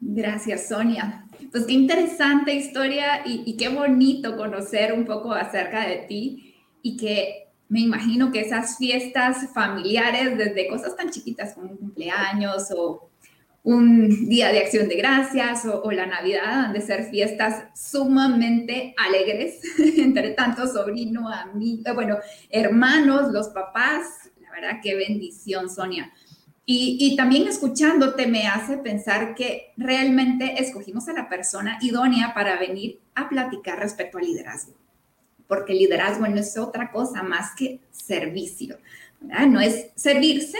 Gracias, 0.00 0.68
Sonia. 0.68 1.26
Pues 1.52 1.64
qué 1.64 1.74
interesante 1.74 2.54
historia 2.54 3.22
y 3.24 3.56
qué 3.56 3.68
bonito 3.68 4.36
conocer 4.36 4.92
un 4.92 5.04
poco 5.04 5.32
acerca 5.32 5.86
de 5.86 5.98
ti 5.98 6.56
y 6.82 6.96
que 6.96 7.49
me 7.70 7.80
imagino 7.80 8.32
que 8.32 8.40
esas 8.40 8.76
fiestas 8.76 9.48
familiares, 9.54 10.36
desde 10.36 10.66
cosas 10.68 10.96
tan 10.96 11.08
chiquitas 11.08 11.54
como 11.54 11.70
un 11.70 11.76
cumpleaños 11.76 12.68
o 12.76 13.08
un 13.62 14.28
día 14.28 14.50
de 14.50 14.58
acción 14.58 14.88
de 14.88 14.96
gracias 14.96 15.64
o, 15.64 15.88
la 15.92 16.04
Navidad, 16.04 16.64
han 16.64 16.72
de 16.72 16.80
ser 16.80 17.04
fiestas 17.10 17.66
sumamente 17.78 18.92
alegres 18.98 19.60
entre 19.78 20.30
tanto 20.30 20.66
sobrino, 20.66 21.28
amigo, 21.28 21.82
eh, 21.86 21.94
bueno, 21.94 22.18
hermanos, 22.50 23.32
los 23.32 23.50
papás. 23.50 24.30
La 24.40 24.50
verdad, 24.50 24.80
qué 24.82 24.96
bendición, 24.96 25.70
Sonia. 25.70 26.12
Y, 26.66 26.96
y, 27.00 27.16
también 27.16 27.46
escuchándote 27.46 28.26
me 28.26 28.48
hace 28.48 28.78
pensar 28.78 29.36
que 29.36 29.72
realmente 29.76 30.60
escogimos 30.60 31.08
a 31.08 31.12
la 31.12 31.28
persona 31.28 31.78
idónea 31.80 32.34
para 32.34 32.58
venir 32.58 33.00
a 33.14 33.28
platicar 33.28 33.78
respecto 33.78 34.18
al 34.18 34.24
liderazgo 34.24 34.80
porque 35.50 35.74
liderazgo 35.74 36.28
no 36.28 36.38
es 36.38 36.56
otra 36.56 36.92
cosa 36.92 37.24
más 37.24 37.56
que 37.56 37.80
servicio, 37.90 38.78
No 39.20 39.60
es 39.60 39.88
servirse, 39.96 40.58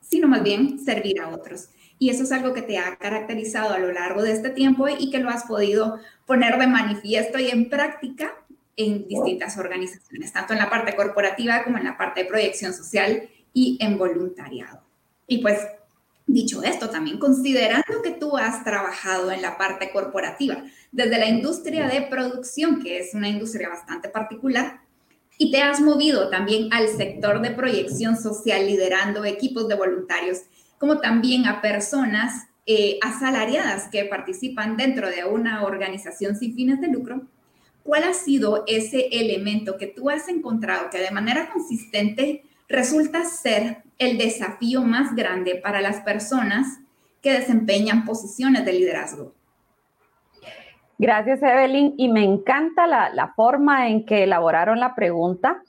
sino 0.00 0.28
más 0.28 0.44
bien 0.44 0.78
servir 0.78 1.20
a 1.20 1.28
otros. 1.28 1.70
Y 1.98 2.10
eso 2.10 2.22
es 2.22 2.30
algo 2.30 2.54
que 2.54 2.62
te 2.62 2.78
ha 2.78 2.96
caracterizado 2.96 3.74
a 3.74 3.78
lo 3.80 3.92
largo 3.92 4.22
de 4.22 4.30
este 4.32 4.50
tiempo 4.50 4.86
y 4.88 5.10
que 5.10 5.18
lo 5.18 5.30
has 5.30 5.44
podido 5.44 5.98
poner 6.26 6.58
de 6.58 6.68
manifiesto 6.68 7.40
y 7.40 7.48
en 7.48 7.68
práctica 7.68 8.32
en 8.76 9.08
distintas 9.08 9.58
organizaciones, 9.58 10.32
tanto 10.32 10.52
en 10.52 10.60
la 10.60 10.70
parte 10.70 10.94
corporativa 10.94 11.64
como 11.64 11.78
en 11.78 11.84
la 11.84 11.98
parte 11.98 12.22
de 12.22 12.28
proyección 12.28 12.72
social 12.72 13.28
y 13.52 13.78
en 13.80 13.98
voluntariado. 13.98 14.80
Y 15.26 15.38
pues 15.38 15.58
Dicho 16.32 16.62
esto, 16.62 16.90
también 16.90 17.18
considerando 17.18 18.02
que 18.04 18.12
tú 18.12 18.36
has 18.36 18.62
trabajado 18.62 19.32
en 19.32 19.42
la 19.42 19.58
parte 19.58 19.90
corporativa, 19.90 20.62
desde 20.92 21.18
la 21.18 21.26
industria 21.26 21.88
de 21.88 22.02
producción, 22.02 22.80
que 22.80 23.00
es 23.00 23.14
una 23.14 23.28
industria 23.28 23.68
bastante 23.68 24.08
particular, 24.08 24.80
y 25.38 25.50
te 25.50 25.60
has 25.60 25.80
movido 25.80 26.30
también 26.30 26.72
al 26.72 26.86
sector 26.86 27.42
de 27.42 27.50
proyección 27.50 28.16
social, 28.16 28.64
liderando 28.64 29.24
equipos 29.24 29.66
de 29.66 29.74
voluntarios, 29.74 30.42
como 30.78 31.00
también 31.00 31.48
a 31.48 31.60
personas 31.60 32.46
eh, 32.64 33.00
asalariadas 33.02 33.88
que 33.90 34.04
participan 34.04 34.76
dentro 34.76 35.10
de 35.10 35.24
una 35.24 35.64
organización 35.64 36.36
sin 36.36 36.54
fines 36.54 36.80
de 36.80 36.92
lucro, 36.92 37.26
¿cuál 37.82 38.04
ha 38.04 38.14
sido 38.14 38.62
ese 38.68 39.08
elemento 39.10 39.76
que 39.76 39.88
tú 39.88 40.10
has 40.10 40.28
encontrado 40.28 40.90
que 40.90 40.98
de 40.98 41.10
manera 41.10 41.50
consistente 41.50 42.44
resulta 42.70 43.24
ser 43.24 43.82
el 43.98 44.16
desafío 44.16 44.82
más 44.82 45.14
grande 45.14 45.56
para 45.56 45.82
las 45.82 46.00
personas 46.00 46.78
que 47.20 47.32
desempeñan 47.32 48.04
posiciones 48.04 48.64
de 48.64 48.72
liderazgo? 48.72 49.34
Gracias, 50.96 51.42
Evelyn. 51.42 51.94
Y 51.98 52.08
me 52.08 52.22
encanta 52.22 52.86
la, 52.86 53.32
forma 53.34 53.88
en 53.88 54.06
que 54.06 54.22
elaboraron 54.22 54.78
la 54.80 54.94
pregunta, 54.94 55.62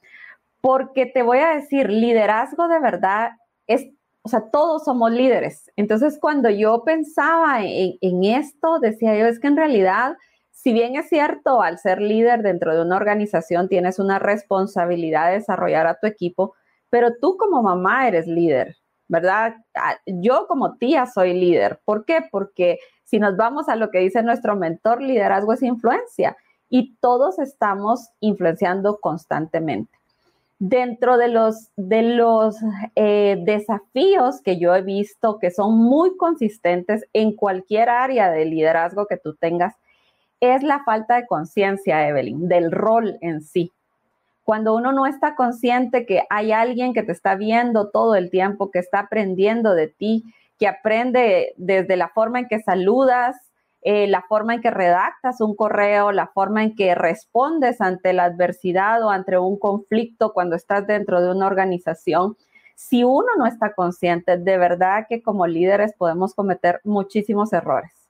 porque 0.61 1.05
te 1.05 1.23
voy 1.23 1.39
a 1.39 1.55
decir, 1.55 1.89
liderazgo 1.89 2.67
de 2.67 2.79
verdad 2.79 3.31
es, 3.65 3.87
o 4.21 4.29
sea, 4.29 4.49
todos 4.51 4.83
somos 4.83 5.11
líderes. 5.11 5.71
Entonces, 5.75 6.19
cuando 6.19 6.49
yo 6.49 6.83
pensaba 6.83 7.63
en, 7.63 7.93
en 7.99 8.23
esto, 8.25 8.79
decía 8.79 9.17
yo, 9.17 9.25
es 9.25 9.39
que 9.39 9.47
en 9.47 9.57
realidad, 9.57 10.17
si 10.51 10.71
bien 10.73 10.95
es 10.95 11.09
cierto, 11.09 11.61
al 11.61 11.79
ser 11.79 12.01
líder 12.01 12.43
dentro 12.43 12.75
de 12.75 12.81
una 12.81 12.97
organización, 12.97 13.69
tienes 13.69 13.97
una 13.97 14.19
responsabilidad 14.19 15.29
de 15.29 15.39
desarrollar 15.39 15.87
a 15.87 15.95
tu 15.95 16.07
equipo, 16.07 16.53
pero 16.91 17.15
tú 17.19 17.37
como 17.37 17.63
mamá 17.63 18.07
eres 18.07 18.27
líder, 18.27 18.77
¿verdad? 19.07 19.55
Ah, 19.73 19.95
yo 20.05 20.45
como 20.47 20.75
tía 20.75 21.07
soy 21.07 21.33
líder. 21.33 21.79
¿Por 21.83 22.05
qué? 22.05 22.19
Porque 22.29 22.77
si 23.05 23.17
nos 23.17 23.35
vamos 23.35 23.69
a 23.69 23.75
lo 23.75 23.89
que 23.89 23.99
dice 23.99 24.21
nuestro 24.21 24.55
mentor, 24.55 25.01
liderazgo 25.01 25.53
es 25.53 25.63
influencia 25.63 26.37
y 26.69 26.95
todos 26.97 27.39
estamos 27.39 28.09
influenciando 28.19 28.99
constantemente. 28.99 29.97
Dentro 30.59 31.17
de 31.17 31.29
los, 31.29 31.71
de 31.75 32.03
los 32.03 32.57
eh, 32.95 33.37
desafíos 33.43 34.41
que 34.41 34.59
yo 34.59 34.75
he 34.75 34.83
visto 34.83 35.39
que 35.39 35.49
son 35.49 35.77
muy 35.77 36.15
consistentes 36.17 37.05
en 37.13 37.35
cualquier 37.35 37.89
área 37.89 38.29
de 38.29 38.45
liderazgo 38.45 39.07
que 39.07 39.17
tú 39.17 39.33
tengas, 39.35 39.73
es 40.39 40.61
la 40.61 40.83
falta 40.83 41.15
de 41.15 41.25
conciencia, 41.25 42.07
Evelyn, 42.07 42.47
del 42.47 42.71
rol 42.71 43.17
en 43.21 43.41
sí. 43.41 43.71
Cuando 44.43 44.75
uno 44.75 44.91
no 44.91 45.05
está 45.05 45.35
consciente 45.35 46.05
que 46.05 46.23
hay 46.29 46.51
alguien 46.51 46.93
que 46.93 47.03
te 47.03 47.11
está 47.11 47.35
viendo 47.35 47.89
todo 47.89 48.15
el 48.15 48.29
tiempo, 48.29 48.71
que 48.71 48.79
está 48.79 48.99
aprendiendo 48.99 49.73
de 49.75 49.87
ti, 49.87 50.23
que 50.57 50.67
aprende 50.67 51.53
desde 51.57 51.95
la 51.95 52.09
forma 52.09 52.39
en 52.39 52.47
que 52.47 52.59
saludas, 52.59 53.35
eh, 53.83 54.07
la 54.07 54.21
forma 54.21 54.53
en 54.53 54.61
que 54.61 54.69
redactas 54.69 55.41
un 55.41 55.55
correo, 55.55 56.11
la 56.11 56.27
forma 56.27 56.63
en 56.63 56.75
que 56.75 56.93
respondes 56.93 57.81
ante 57.81 58.13
la 58.13 58.25
adversidad 58.25 59.03
o 59.03 59.09
ante 59.09 59.37
un 59.39 59.57
conflicto 59.57 60.33
cuando 60.33 60.55
estás 60.55 60.85
dentro 60.85 61.21
de 61.21 61.31
una 61.31 61.47
organización. 61.47 62.37
Si 62.75 63.03
uno 63.03 63.27
no 63.37 63.47
está 63.47 63.73
consciente, 63.73 64.37
de 64.37 64.57
verdad 64.57 65.05
que 65.09 65.23
como 65.23 65.47
líderes 65.47 65.93
podemos 65.97 66.35
cometer 66.35 66.79
muchísimos 66.83 67.53
errores. 67.53 68.00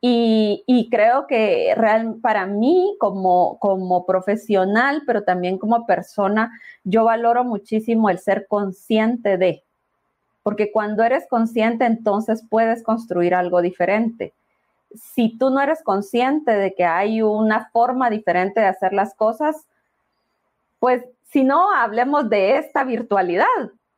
Y, 0.00 0.88
creo 0.92 1.26
que 1.26 1.74
real, 1.76 2.18
para 2.22 2.46
mí 2.46 2.96
como, 3.00 3.58
como 3.58 4.06
profesional, 4.06 5.02
pero 5.06 5.24
también 5.24 5.58
como 5.58 5.86
persona, 5.86 6.52
yo 6.84 7.04
valoro 7.04 7.42
muchísimo 7.42 8.08
el 8.08 8.20
ser 8.20 8.46
consciente 8.46 9.36
de, 9.38 9.64
porque 10.44 10.70
cuando 10.70 11.02
eres 11.02 11.26
consciente, 11.28 11.84
entonces 11.84 12.44
puedes 12.48 12.84
construir 12.84 13.34
algo 13.34 13.60
diferente. 13.60 14.34
Si 14.94 15.36
tú 15.36 15.50
no 15.50 15.60
eres 15.60 15.82
consciente 15.82 16.52
de 16.52 16.74
que 16.74 16.84
hay 16.84 17.20
una 17.20 17.68
forma 17.70 18.08
diferente 18.08 18.60
de 18.60 18.66
hacer 18.66 18.92
las 18.92 19.14
cosas, 19.14 19.66
pues 20.78 21.04
si 21.24 21.44
no, 21.44 21.72
hablemos 21.72 22.30
de 22.30 22.56
esta 22.56 22.84
virtualidad. 22.84 23.44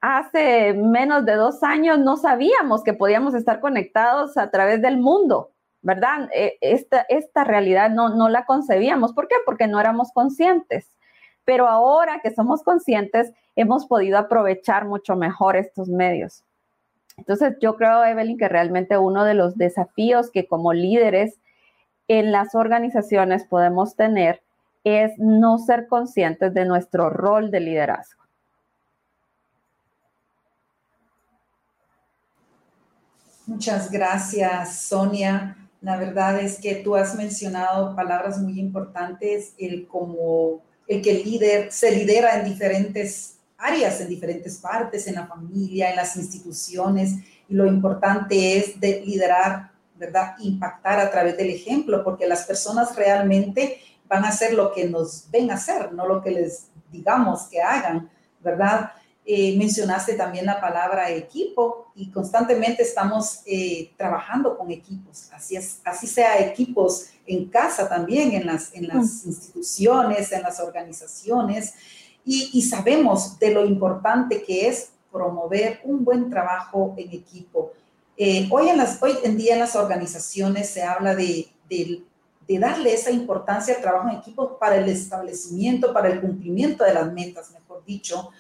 Hace 0.00 0.72
menos 0.72 1.26
de 1.26 1.34
dos 1.34 1.62
años 1.62 1.98
no 1.98 2.16
sabíamos 2.16 2.82
que 2.82 2.94
podíamos 2.94 3.34
estar 3.34 3.60
conectados 3.60 4.36
a 4.36 4.50
través 4.50 4.80
del 4.80 4.96
mundo, 4.96 5.50
¿verdad? 5.82 6.28
E, 6.34 6.58
esta, 6.60 7.06
esta 7.08 7.44
realidad 7.44 7.90
no, 7.90 8.10
no 8.10 8.28
la 8.28 8.44
concebíamos. 8.44 9.12
¿Por 9.12 9.28
qué? 9.28 9.36
Porque 9.44 9.66
no 9.66 9.80
éramos 9.80 10.12
conscientes. 10.12 10.88
Pero 11.44 11.68
ahora 11.68 12.20
que 12.22 12.34
somos 12.34 12.62
conscientes, 12.62 13.32
hemos 13.56 13.86
podido 13.86 14.18
aprovechar 14.18 14.86
mucho 14.86 15.16
mejor 15.16 15.56
estos 15.56 15.88
medios. 15.88 16.44
Entonces, 17.16 17.56
yo 17.60 17.76
creo, 17.76 18.04
Evelyn, 18.04 18.38
que 18.38 18.48
realmente 18.48 18.96
uno 18.96 19.24
de 19.24 19.34
los 19.34 19.56
desafíos 19.56 20.30
que 20.30 20.46
como 20.46 20.72
líderes 20.72 21.38
en 22.08 22.32
las 22.32 22.54
organizaciones 22.54 23.44
podemos 23.44 23.94
tener 23.94 24.42
es 24.84 25.12
no 25.18 25.58
ser 25.58 25.86
conscientes 25.86 26.54
de 26.54 26.64
nuestro 26.64 27.10
rol 27.10 27.50
de 27.50 27.60
liderazgo. 27.60 28.20
Muchas 33.46 33.90
gracias, 33.90 34.82
Sonia. 34.82 35.56
La 35.80 35.96
verdad 35.96 36.40
es 36.40 36.58
que 36.58 36.76
tú 36.76 36.94
has 36.94 37.14
mencionado 37.14 37.96
palabras 37.96 38.38
muy 38.38 38.58
importantes, 38.58 39.54
el 39.58 39.86
como 39.86 40.62
el 40.86 41.00
que 41.02 41.12
el 41.12 41.24
líder 41.24 41.72
se 41.72 41.90
lidera 41.92 42.38
en 42.38 42.44
diferentes 42.44 43.38
áreas, 43.56 44.00
en 44.00 44.08
diferentes 44.08 44.58
partes, 44.58 45.06
en 45.06 45.14
la 45.14 45.26
familia, 45.26 45.90
en 45.90 45.96
las 45.96 46.16
instituciones, 46.16 47.14
y 47.48 47.54
lo 47.54 47.66
importante 47.66 48.56
es 48.56 48.78
de 48.80 49.02
liderar, 49.04 49.70
¿verdad? 49.96 50.34
Impactar 50.40 50.98
a 50.98 51.10
través 51.10 51.36
del 51.36 51.50
ejemplo, 51.50 52.02
porque 52.02 52.26
las 52.26 52.44
personas 52.44 52.96
realmente 52.96 53.78
van 54.08 54.24
a 54.24 54.28
hacer 54.28 54.54
lo 54.54 54.72
que 54.72 54.88
nos 54.88 55.30
ven 55.30 55.50
hacer, 55.50 55.92
no 55.92 56.06
lo 56.06 56.20
que 56.20 56.32
les 56.32 56.66
digamos 56.90 57.44
que 57.48 57.62
hagan, 57.62 58.10
¿verdad? 58.40 58.90
Eh, 59.32 59.54
mencionaste 59.56 60.14
también 60.14 60.44
la 60.44 60.60
palabra 60.60 61.08
equipo 61.08 61.92
y 61.94 62.10
constantemente 62.10 62.82
estamos 62.82 63.42
eh, 63.46 63.92
trabajando 63.96 64.58
con 64.58 64.72
equipos, 64.72 65.28
así, 65.32 65.54
es, 65.54 65.80
así 65.84 66.08
sea 66.08 66.40
equipos 66.40 67.10
en 67.28 67.44
casa 67.48 67.88
también, 67.88 68.32
en 68.32 68.44
las, 68.44 68.74
en 68.74 68.88
las 68.88 69.24
mm. 69.24 69.28
instituciones, 69.28 70.32
en 70.32 70.42
las 70.42 70.58
organizaciones 70.58 71.74
y, 72.24 72.60
sabemos 72.62 73.38
de 73.38 73.52
lo 73.52 73.64
importante 73.64 74.42
que 74.42 74.66
es 74.66 74.90
promover 75.12 75.80
un 75.84 76.04
buen 76.04 76.28
trabajo 76.28 76.94
en 76.96 77.12
equipo. 77.12 77.70
Eh, 78.16 78.48
hoy, 78.50 78.68
en 78.68 78.78
las, 78.78 79.00
hoy 79.00 79.12
en 79.22 79.36
día 79.36 79.52
en 79.52 79.60
las 79.60 79.76
organizaciones 79.76 80.70
se 80.70 80.82
habla 80.82 81.14
de, 81.14 81.46
de, 81.68 82.02
de, 82.48 82.58
darle 82.58 82.94
esa 82.94 83.12
importancia 83.12 83.76
al 83.76 83.80
trabajo 83.80 84.08
en 84.08 84.16
equipo 84.16 84.58
para 84.58 84.74
el 84.74 84.88
establecimiento, 84.88 85.92
para 85.92 86.08
el 86.08 86.20
cumplimiento 86.20 86.82
de 86.82 86.94
las 86.94 87.12
metas, 87.12 87.52
mejor 87.52 87.84
dicho. 87.84 88.30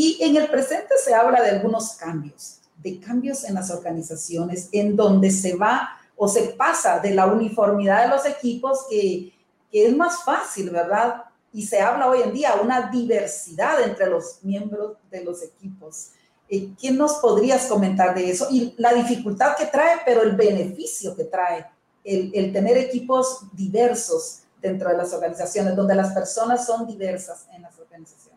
Y 0.00 0.16
en 0.20 0.36
el 0.36 0.48
presente 0.48 0.94
se 1.04 1.12
habla 1.12 1.42
de 1.42 1.50
algunos 1.50 1.94
cambios, 1.94 2.60
de 2.76 3.00
cambios 3.00 3.42
en 3.42 3.54
las 3.54 3.68
organizaciones, 3.72 4.68
en 4.70 4.94
donde 4.94 5.28
se 5.32 5.56
va 5.56 5.88
o 6.14 6.28
se 6.28 6.50
pasa 6.50 7.00
de 7.00 7.10
la 7.10 7.26
uniformidad 7.26 8.04
de 8.04 8.08
los 8.10 8.24
equipos, 8.24 8.86
que, 8.88 9.32
que 9.72 9.88
es 9.88 9.96
más 9.96 10.22
fácil, 10.22 10.70
¿verdad? 10.70 11.24
y 11.52 11.66
se 11.66 11.80
habla 11.80 12.08
hoy 12.08 12.22
en 12.22 12.32
día 12.32 12.54
una 12.62 12.92
diversidad 12.92 13.82
entre 13.82 14.06
los 14.06 14.38
miembros 14.42 14.98
de 15.10 15.24
los 15.24 15.42
equipos. 15.42 16.10
Eh, 16.48 16.74
¿Quién 16.78 16.96
nos 16.96 17.14
podrías 17.14 17.66
comentar 17.66 18.14
de 18.14 18.30
eso? 18.30 18.46
Y 18.52 18.74
la 18.78 18.94
dificultad 18.94 19.56
que 19.56 19.66
trae, 19.66 19.96
pero 20.06 20.22
el 20.22 20.36
beneficio 20.36 21.16
que 21.16 21.24
trae 21.24 21.66
el, 22.04 22.30
el 22.32 22.52
tener 22.52 22.78
equipos 22.78 23.40
diversos 23.52 24.42
dentro 24.62 24.90
de 24.90 24.96
las 24.96 25.12
organizaciones, 25.12 25.74
donde 25.74 25.96
las 25.96 26.12
personas 26.12 26.64
son 26.64 26.86
diversas 26.86 27.46
en 27.52 27.62
las 27.62 27.76
organizaciones. 27.80 28.27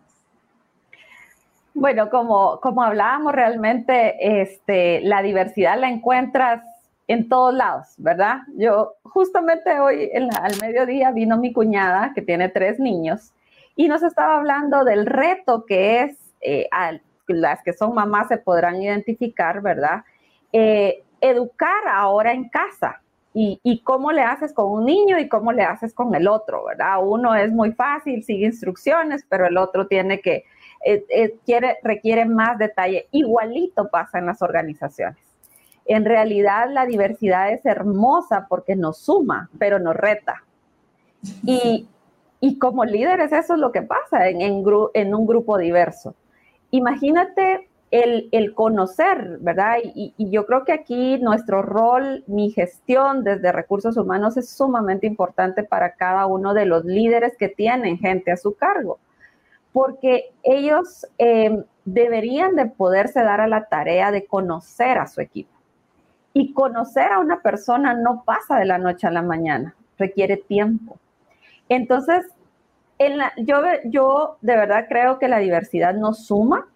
Bueno, 1.73 2.09
como, 2.09 2.59
como 2.59 2.83
hablábamos 2.83 3.33
realmente, 3.33 4.41
este, 4.41 5.01
la 5.01 5.21
diversidad 5.21 5.79
la 5.79 5.89
encuentras 5.89 6.63
en 7.07 7.29
todos 7.29 7.53
lados, 7.53 7.87
¿verdad? 7.97 8.39
Yo 8.55 8.93
justamente 9.03 9.79
hoy 9.79 10.09
al 10.13 10.53
mediodía 10.61 11.11
vino 11.11 11.37
mi 11.37 11.53
cuñada 11.53 12.11
que 12.13 12.21
tiene 12.21 12.49
tres 12.49 12.79
niños 12.79 13.33
y 13.75 13.87
nos 13.87 14.03
estaba 14.03 14.37
hablando 14.37 14.83
del 14.83 15.05
reto 15.05 15.65
que 15.65 16.03
es, 16.03 16.17
eh, 16.41 16.67
las 17.27 17.63
que 17.63 17.73
son 17.73 17.93
mamás 17.93 18.27
se 18.27 18.37
podrán 18.37 18.81
identificar, 18.81 19.61
¿verdad? 19.61 20.03
Eh, 20.51 21.03
educar 21.21 21.87
ahora 21.87 22.33
en 22.33 22.49
casa 22.49 23.01
y, 23.33 23.59
y, 23.63 23.79
cómo 23.79 24.11
le 24.11 24.21
haces 24.21 24.53
con 24.53 24.69
un 24.69 24.85
niño 24.85 25.17
y 25.17 25.29
cómo 25.29 25.53
le 25.53 25.63
haces 25.63 25.93
con 25.93 26.13
el 26.15 26.27
otro, 26.27 26.65
¿verdad? 26.65 26.97
Uno 27.01 27.33
es 27.35 27.51
muy 27.51 27.71
fácil, 27.71 28.23
sigue 28.23 28.47
instrucciones, 28.47 29.25
pero 29.29 29.45
el 29.47 29.57
otro 29.57 29.87
tiene 29.87 30.19
que, 30.19 30.43
eh, 30.85 31.35
quiere, 31.45 31.77
requiere 31.83 32.25
más 32.25 32.57
detalle. 32.57 33.07
Igualito 33.11 33.89
pasa 33.89 34.19
en 34.19 34.25
las 34.25 34.41
organizaciones 34.41 35.31
en 35.85 36.05
realidad 36.05 36.69
la 36.71 36.85
diversidad 36.85 37.51
es 37.51 37.65
hermosa 37.65 38.45
porque 38.47 38.75
nos 38.75 38.97
suma, 38.97 39.50
pero 39.59 39.79
nos 39.79 39.95
reta. 39.95 40.43
Y, 41.43 41.88
como 42.59 42.85
líderes 42.85 43.31
eso 43.31 43.53
es 43.53 43.59
lo 43.59 43.71
que 43.71 43.81
pasa 43.81 44.29
en, 44.29 44.41
en, 44.41 45.15
un 45.15 45.27
grupo 45.27 45.57
diverso. 45.57 46.15
Imagínate 46.71 47.67
el, 47.91 48.53
conocer, 48.55 49.38
¿verdad? 49.41 49.77
Y, 49.83 50.13
y, 50.17 50.29
yo 50.31 50.45
creo 50.45 50.63
que 50.63 50.71
aquí 50.71 51.19
nuestro 51.19 51.61
rol, 51.61 52.23
mi 52.27 52.51
gestión 52.51 53.23
desde 53.23 53.51
recursos 53.51 53.97
humanos 53.97 54.38
es 54.38 54.50
sumamente 54.50 55.05
importante 55.05 55.63
para 55.63 55.93
cada 55.95 56.25
uno 56.25 56.53
de 56.53 56.65
los 56.65 56.85
líderes 56.85 57.35
que 57.38 57.50
tienen 57.50 57.97
gente 57.97 58.31
a 58.31 58.38
su 58.38 58.55
cargo, 58.55 59.00
porque 59.73 60.31
ellos 60.43 61.05
eh, 61.17 61.63
deberían 61.85 62.55
de 62.55 62.65
poderse 62.65 63.21
dar 63.21 63.41
a 63.41 63.47
la 63.47 63.65
tarea 63.65 64.11
de 64.11 64.25
conocer 64.25 64.97
a 64.97 65.07
su 65.07 65.21
equipo 65.21 65.51
Y 66.33 66.53
conocer 66.53 67.11
a 67.11 67.19
una 67.19 67.41
persona 67.41 67.93
no 67.93 68.23
pasa 68.23 68.57
de 68.57 68.65
la 68.65 68.77
noche 68.77 69.07
a 69.07 69.11
la 69.11 69.21
mañana, 69.21 69.75
requiere 69.97 70.37
tiempo. 70.37 70.97
Entonces, 71.69 72.25
yo, 73.37 73.61
yo 73.85 74.37
de 74.41 74.55
verdad 74.55 74.85
creo 74.87 75.17
que 75.19 75.27
la 75.27 75.39
diversidad 75.39 75.93
nos 75.93 76.25
suma, 76.25 76.67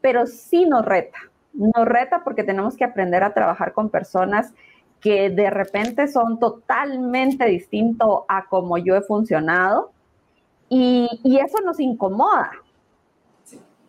pero 0.00 0.26
sí 0.26 0.64
nos 0.64 0.84
reta. 0.84 1.18
Nos 1.52 1.84
reta 1.84 2.22
porque 2.24 2.44
tenemos 2.44 2.76
que 2.76 2.84
aprender 2.84 3.22
a 3.22 3.34
trabajar 3.34 3.72
con 3.72 3.90
personas 3.90 4.54
que 5.00 5.30
de 5.30 5.50
repente 5.50 6.08
son 6.08 6.38
totalmente 6.38 7.46
distintos 7.46 8.20
a 8.28 8.46
como 8.46 8.78
yo 8.78 8.96
he 8.96 9.02
funcionado 9.02 9.92
y, 10.70 11.38
eso 11.38 11.60
nos 11.64 11.78
incomoda. 11.80 12.52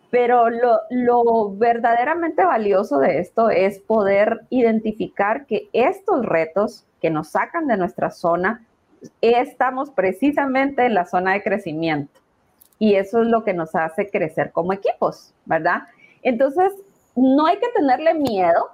Pero 0.09 0.49
lo, 0.49 0.79
lo, 0.89 1.55
verdaderamente 1.55 2.43
valioso 2.43 2.99
de 2.99 3.19
esto 3.19 3.49
es 3.49 3.79
poder 3.79 4.41
identificar 4.49 5.45
que 5.45 5.69
estos 5.71 6.25
retos 6.25 6.85
que 7.01 7.09
nos 7.09 7.29
sacan 7.29 7.67
de 7.67 7.77
nuestra 7.77 8.11
zona, 8.11 8.65
estamos 9.21 9.89
precisamente 9.89 10.85
en 10.85 10.93
la 10.93 11.05
zona 11.05 11.33
de 11.33 11.43
crecimiento. 11.43 12.19
Y 12.77 12.95
eso 12.95 13.21
es 13.21 13.27
lo 13.27 13.43
que 13.43 13.53
nos 13.53 13.73
hace 13.75 14.09
crecer 14.09 14.51
como 14.51 14.73
equipos, 14.73 15.33
¿verdad? 15.45 15.83
Entonces, 16.23 16.73
no 17.15 17.45
hay 17.45 17.57
que 17.57 17.69
tenerle 17.75 18.13
miedo, 18.13 18.69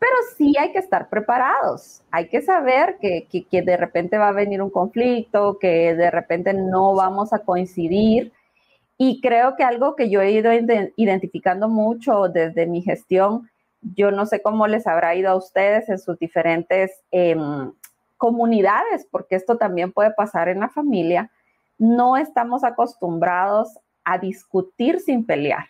pero 0.00 0.14
sí 0.36 0.54
hay 0.58 0.72
que 0.72 0.78
estar 0.78 1.10
preparados. 1.10 2.02
Hay 2.10 2.28
que 2.28 2.40
saber 2.40 2.96
que, 3.00 3.28
de 3.52 3.76
repente 3.76 4.16
va 4.16 4.28
a 4.28 4.32
venir 4.32 4.62
un 4.62 4.70
conflicto, 4.70 5.58
que 5.58 5.94
de 5.94 6.10
repente 6.10 6.54
no 6.54 6.94
vamos 6.94 7.34
a 7.34 7.40
coincidir. 7.40 8.32
Y 8.96 9.20
creo 9.20 9.56
que 9.56 9.62
algo 9.62 9.96
que 9.96 10.08
yo 10.08 10.22
he 10.22 10.32
ido 10.32 10.50
identificando 10.96 11.68
mucho 11.68 12.28
desde 12.28 12.66
mi 12.66 12.80
gestión, 12.80 13.50
yo 13.94 14.10
no 14.10 14.24
sé 14.24 14.40
cómo 14.40 14.66
les 14.66 14.86
habrá 14.86 15.14
ido 15.14 15.30
a 15.30 15.36
ustedes 15.36 15.90
en 15.90 15.98
sus 15.98 16.18
diferentes 16.18 16.90
em, 17.10 17.70
comunidades, 18.16 19.06
porque 19.10 19.36
esto 19.36 19.58
también 19.58 19.92
puede 19.92 20.12
pasar 20.12 20.48
en 20.48 20.60
la 20.60 20.70
familia, 20.70 21.30
no 21.78 22.16
estamos 22.16 22.64
acostumbrados 22.64 23.78
a 24.04 24.18
discutir 24.18 25.00
sin 25.00 25.26
pelear 25.26 25.66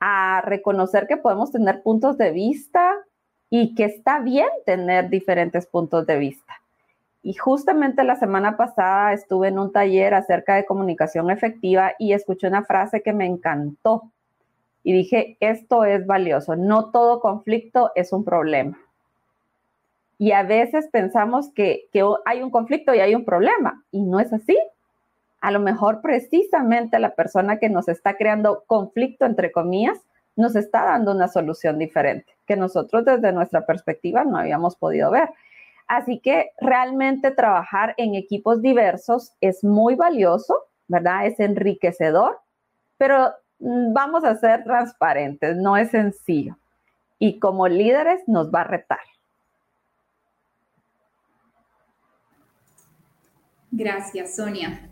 a 0.00 0.40
reconocer 0.40 1.06
que 1.06 1.18
podemos 1.18 1.52
tener 1.52 1.82
puntos 1.82 2.16
de 2.18 2.32
vista 2.32 2.96
y 3.50 3.74
que 3.74 3.84
está 3.84 4.20
bien 4.20 4.48
tener 4.64 5.10
diferentes 5.10 5.66
puntos 5.66 6.06
de 6.06 6.18
vista. 6.18 6.54
Y 7.22 7.34
justamente 7.34 8.02
la 8.02 8.16
semana 8.16 8.56
pasada 8.56 9.12
estuve 9.12 9.48
en 9.48 9.58
un 9.58 9.72
taller 9.72 10.14
acerca 10.14 10.54
de 10.54 10.64
comunicación 10.64 11.30
efectiva 11.30 11.92
y 11.98 12.14
escuché 12.14 12.48
una 12.48 12.64
frase 12.64 13.02
que 13.02 13.12
me 13.12 13.26
encantó. 13.26 14.10
Y 14.82 14.94
dije, 14.94 15.36
esto 15.40 15.84
es 15.84 16.06
valioso, 16.06 16.56
no 16.56 16.90
todo 16.90 17.20
conflicto 17.20 17.92
es 17.94 18.14
un 18.14 18.24
problema. 18.24 18.78
Y 20.16 20.32
a 20.32 20.42
veces 20.42 20.88
pensamos 20.90 21.52
que, 21.52 21.88
que 21.92 22.02
hay 22.24 22.42
un 22.42 22.50
conflicto 22.50 22.94
y 22.94 23.00
hay 23.00 23.14
un 23.14 23.26
problema, 23.26 23.84
y 23.90 24.02
no 24.02 24.20
es 24.20 24.32
así 24.32 24.56
a 25.40 25.50
lo 25.50 25.60
mejor 25.60 26.00
precisamente 26.02 26.98
la 26.98 27.14
persona 27.14 27.58
que 27.58 27.70
nos 27.70 27.88
está 27.88 28.16
creando 28.16 28.64
conflicto, 28.66 29.24
entre 29.24 29.50
comillas, 29.52 29.98
nos 30.36 30.54
está 30.54 30.84
dando 30.84 31.12
una 31.12 31.28
solución 31.28 31.78
diferente 31.78 32.32
que 32.46 32.56
nosotros 32.56 33.04
desde 33.04 33.32
nuestra 33.32 33.64
perspectiva 33.66 34.24
no 34.24 34.38
habíamos 34.38 34.76
podido 34.76 35.10
ver. 35.10 35.30
Así 35.86 36.20
que 36.20 36.50
realmente 36.60 37.30
trabajar 37.30 37.94
en 37.96 38.14
equipos 38.14 38.62
diversos 38.62 39.32
es 39.40 39.64
muy 39.64 39.94
valioso, 39.94 40.54
¿verdad? 40.88 41.26
Es 41.26 41.40
enriquecedor, 41.40 42.38
pero 42.96 43.30
mm, 43.58 43.92
vamos 43.92 44.24
a 44.24 44.36
ser 44.36 44.64
transparentes, 44.64 45.56
no 45.56 45.76
es 45.76 45.90
sencillo. 45.90 46.56
Y 47.18 47.38
como 47.38 47.68
líderes 47.68 48.22
nos 48.26 48.50
va 48.50 48.62
a 48.62 48.64
retar. 48.64 48.98
Gracias, 53.70 54.36
Sonia 54.36 54.89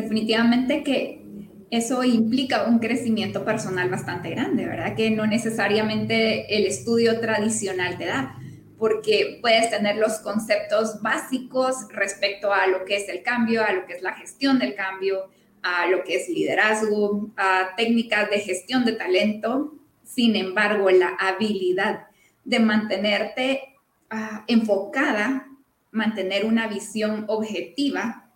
definitivamente 0.00 0.84
que 0.84 1.24
eso 1.70 2.04
implica 2.04 2.64
un 2.64 2.78
crecimiento 2.78 3.44
personal 3.44 3.90
bastante 3.90 4.30
grande, 4.30 4.64
¿verdad? 4.64 4.94
Que 4.94 5.10
no 5.10 5.26
necesariamente 5.26 6.56
el 6.56 6.66
estudio 6.66 7.20
tradicional 7.20 7.98
te 7.98 8.06
da, 8.06 8.38
porque 8.78 9.38
puedes 9.42 9.70
tener 9.70 9.96
los 9.96 10.20
conceptos 10.20 11.02
básicos 11.02 11.88
respecto 11.92 12.52
a 12.52 12.68
lo 12.68 12.84
que 12.84 12.96
es 12.96 13.08
el 13.08 13.22
cambio, 13.22 13.64
a 13.64 13.72
lo 13.72 13.86
que 13.86 13.94
es 13.94 14.02
la 14.02 14.14
gestión 14.14 14.60
del 14.60 14.76
cambio, 14.76 15.30
a 15.62 15.88
lo 15.88 16.04
que 16.04 16.14
es 16.14 16.28
liderazgo, 16.28 17.30
a 17.36 17.70
técnicas 17.76 18.30
de 18.30 18.38
gestión 18.38 18.84
de 18.84 18.92
talento. 18.92 19.74
Sin 20.04 20.36
embargo, 20.36 20.88
la 20.90 21.16
habilidad 21.18 22.06
de 22.44 22.60
mantenerte 22.60 23.62
ah, 24.10 24.44
enfocada, 24.46 25.48
mantener 25.90 26.46
una 26.46 26.68
visión 26.68 27.24
objetiva 27.26 28.27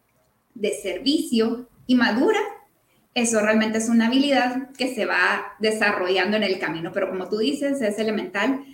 de 0.55 0.73
servicio 0.75 1.69
y 1.87 1.95
madura, 1.95 2.41
eso 3.15 3.41
realmente 3.41 3.79
es 3.79 3.89
una 3.89 4.07
habilidad 4.07 4.71
que 4.77 4.95
se 4.95 5.05
va 5.05 5.55
desarrollando 5.59 6.37
en 6.37 6.45
el 6.45 6.59
camino. 6.59 6.93
Pero 6.93 7.11
como 7.11 7.29
tú 7.29 7.39
dices, 7.39 7.81
es 7.83 7.99
elemental 7.99 8.65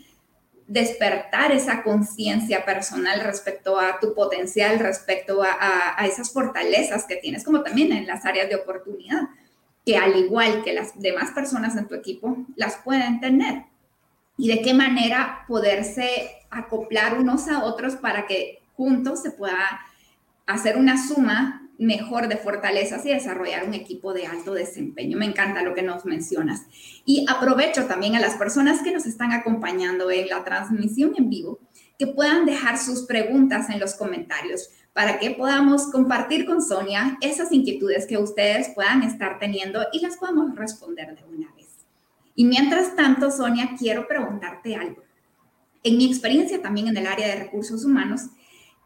despertar 0.68 1.50
esa 1.50 1.82
conciencia 1.82 2.64
personal 2.64 3.20
respecto 3.20 3.80
a 3.80 3.98
tu 3.98 4.14
potencial, 4.14 4.78
respecto 4.78 5.42
a, 5.42 5.96
esas 6.06 6.30
fortalezas 6.30 7.06
que 7.06 7.16
tienes, 7.16 7.42
como 7.42 7.62
también 7.62 7.90
en 7.90 8.06
las 8.06 8.24
áreas 8.26 8.48
de 8.48 8.56
oportunidad, 8.56 9.22
que 9.84 9.96
al 9.96 10.14
igual 10.16 10.62
que 10.62 10.74
las 10.74 11.00
demás 11.00 11.30
personas 11.30 11.74
en 11.76 11.88
tu 11.88 11.94
equipo, 11.94 12.36
las 12.54 12.76
pueden 12.76 13.18
tener. 13.18 13.64
Y 14.36 14.48
de 14.48 14.60
qué 14.60 14.74
manera 14.74 15.44
poderse 15.48 16.30
acoplar 16.50 17.18
unos 17.18 17.48
a 17.48 17.64
otros 17.64 17.96
para 17.96 18.26
que 18.26 18.60
juntos 18.76 19.22
se 19.22 19.30
pueda 19.30 19.80
hacer 20.46 20.76
una 20.76 21.02
suma 21.02 21.67
mejor 21.78 22.28
de 22.28 22.36
fortalezas 22.36 23.06
y 23.06 23.10
desarrollar 23.10 23.64
un 23.64 23.74
equipo 23.74 24.12
de 24.12 24.26
alto 24.26 24.52
desempeño. 24.52 25.16
Me 25.16 25.26
encanta 25.26 25.62
lo 25.62 25.74
que 25.74 25.82
nos 25.82 26.04
mencionas. 26.04 26.62
Y 27.04 27.24
aprovecho 27.28 27.86
también 27.86 28.16
a 28.16 28.20
las 28.20 28.34
personas 28.34 28.82
que 28.82 28.92
nos 28.92 29.06
están 29.06 29.32
acompañando 29.32 30.10
en 30.10 30.28
la 30.28 30.44
transmisión 30.44 31.14
en 31.16 31.30
vivo 31.30 31.60
que 31.98 32.08
puedan 32.08 32.46
dejar 32.46 32.78
sus 32.78 33.02
preguntas 33.02 33.70
en 33.70 33.80
los 33.80 33.94
comentarios 33.94 34.70
para 34.92 35.18
que 35.18 35.30
podamos 35.30 35.90
compartir 35.90 36.44
con 36.44 36.62
Sonia 36.62 37.18
esas 37.20 37.52
inquietudes 37.52 38.06
que 38.06 38.18
ustedes 38.18 38.70
puedan 38.74 39.02
estar 39.02 39.38
teniendo 39.38 39.86
y 39.92 40.00
las 40.00 40.16
podamos 40.16 40.54
responder 40.56 41.14
de 41.14 41.24
una 41.24 41.52
vez. 41.54 41.68
Y 42.34 42.44
mientras 42.44 42.96
tanto, 42.96 43.30
Sonia, 43.30 43.70
quiero 43.78 44.06
preguntarte 44.06 44.74
algo. 44.74 45.02
En 45.84 45.96
mi 45.96 46.06
experiencia 46.06 46.60
también 46.60 46.88
en 46.88 46.96
el 46.96 47.06
área 47.06 47.28
de 47.28 47.36
recursos 47.36 47.84
humanos, 47.84 48.22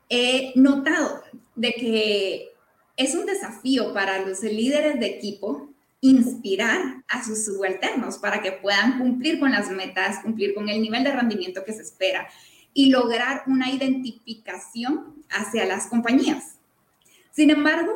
he 0.09 0.53
notado 0.55 1.23
de 1.55 1.73
que 1.73 2.52
es 2.97 3.15
un 3.15 3.27
desafío 3.27 3.93
para 3.93 4.21
los 4.21 4.43
líderes 4.43 5.01
de 5.01 5.07
equipo 5.07 5.73
inspirar 6.01 7.05
a 7.09 7.25
sus 7.25 7.45
subalternos 7.45 8.19
para 8.19 8.43
que 8.43 8.53
puedan 8.53 8.99
cumplir 8.99 9.39
con 9.39 9.53
las 9.53 9.71
metas, 9.71 10.19
cumplir 10.23 10.53
con 10.55 10.69
el 10.69 10.83
nivel 10.83 11.05
de 11.05 11.13
rendimiento 11.13 11.65
que 11.65 11.73
se 11.73 11.83
espera 11.83 12.29
y 12.75 12.91
lograr 12.91 13.45
una 13.47 13.71
identificación 13.71 15.25
hacia 15.31 15.65
las 15.65 15.87
compañías. 15.87 16.57
Sin 17.31 17.51
embargo, 17.51 17.93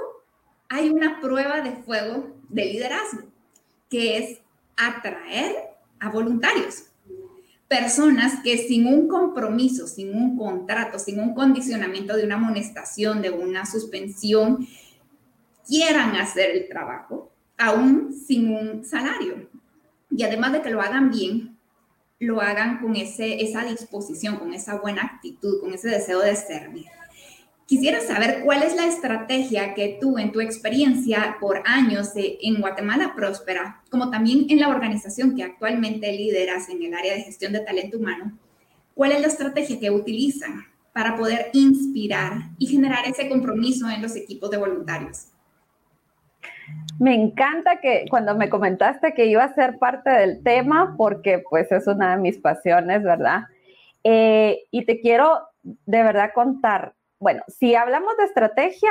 hay 0.69 0.89
una 0.89 1.21
prueba 1.21 1.61
de 1.61 1.73
fuego 1.73 2.37
de 2.49 2.65
liderazgo, 2.67 3.23
que 3.91 4.19
es 4.19 4.39
atraer 4.77 5.55
a 5.99 6.09
voluntarios. 6.11 6.85
Personas 7.69 8.41
que 8.45 8.59
sin 8.59 8.87
un 8.87 9.09
compromiso, 9.09 9.89
sin 9.89 10.15
un 10.15 10.39
contrato, 10.39 11.01
sin 11.01 11.19
un 11.19 11.35
condicionamiento 11.35 12.17
de 12.17 12.25
una 12.25 12.37
amonestación, 12.37 13.21
de 13.21 13.31
una 13.31 13.67
suspensión, 13.67 14.69
quieran 15.67 16.17
hacer 16.17 16.51
el 16.51 16.69
trabajo, 16.69 17.33
aún 17.59 18.15
sin 18.15 18.51
un 18.51 18.85
salario. 18.85 19.49
Y 20.11 20.23
además 20.23 20.53
de 20.53 20.63
que 20.63 20.71
lo 20.71 20.81
hagan 20.81 21.11
bien, 21.11 21.59
lo 22.19 22.41
hagan 22.41 22.81
con 22.81 22.97
esa 22.97 23.65
disposición, 23.65 24.37
con 24.37 24.55
esa 24.55 24.77
buena 24.77 25.03
actitud, 25.03 25.61
con 25.61 25.75
ese 25.75 25.89
deseo 25.89 26.21
de 26.21 26.37
servir. 26.37 26.87
Quisiera 27.67 28.01
saber 28.01 28.43
cuál 28.45 28.63
es 28.63 28.77
la 28.77 28.87
estrategia 28.87 29.75
que 29.75 29.99
tú 30.01 30.19
en 30.19 30.31
tu 30.31 30.41
experiencia 30.41 31.37
por 31.41 31.63
años 31.65 32.11
en 32.15 32.61
Guatemala 32.61 33.13
Próspera, 33.17 33.83
como 33.91 34.09
también 34.09 34.47
en 34.49 34.61
la 34.61 34.69
organización 34.69 35.35
que 35.35 35.43
actualmente 35.43 36.13
lideras 36.13 36.69
en 36.69 36.83
el 36.85 36.95
área 36.95 37.15
de 37.15 37.23
gestión 37.23 37.53
de 37.53 37.61
talento 37.61 37.99
humano, 37.99 38.39
cuál 38.95 39.13
es 39.13 39.21
la 39.21 39.27
estrategia 39.27 39.81
que 39.81 39.91
utilizan 39.91 40.65
para 40.93 41.17
poder 41.17 41.51
inspirar 41.53 42.51
y 42.57 42.69
generar 42.69 43.05
ese 43.07 43.29
compromiso 43.29 43.91
en 43.91 44.01
los 44.01 44.15
equipos 44.15 44.49
de 44.51 44.59
voluntarios. 44.59 45.27
Me 46.99 47.15
encanta 47.15 47.81
que 47.81 48.07
cuando 48.09 48.35
me 48.35 48.49
comentaste 48.49 49.13
que 49.15 49.27
iba 49.27 49.45
a 49.45 49.55
ser 49.55 49.79
parte 49.79 50.11
del 50.11 50.43
tema, 50.43 50.95
porque 50.97 51.43
pues 51.51 51.71
es 51.71 51.87
una 51.87 52.17
de 52.17 52.23
mis 52.23 52.39
pasiones, 52.39 53.03
¿verdad? 53.03 53.45
Eh, 54.05 54.65
y 54.71 54.85
te 54.87 55.01
quiero 55.01 55.43
de 55.63 56.03
verdad 56.03 56.31
contar, 56.35 56.95
bueno, 57.19 57.43
si 57.49 57.75
hablamos 57.75 58.17
de 58.17 58.25
estrategia 58.25 58.91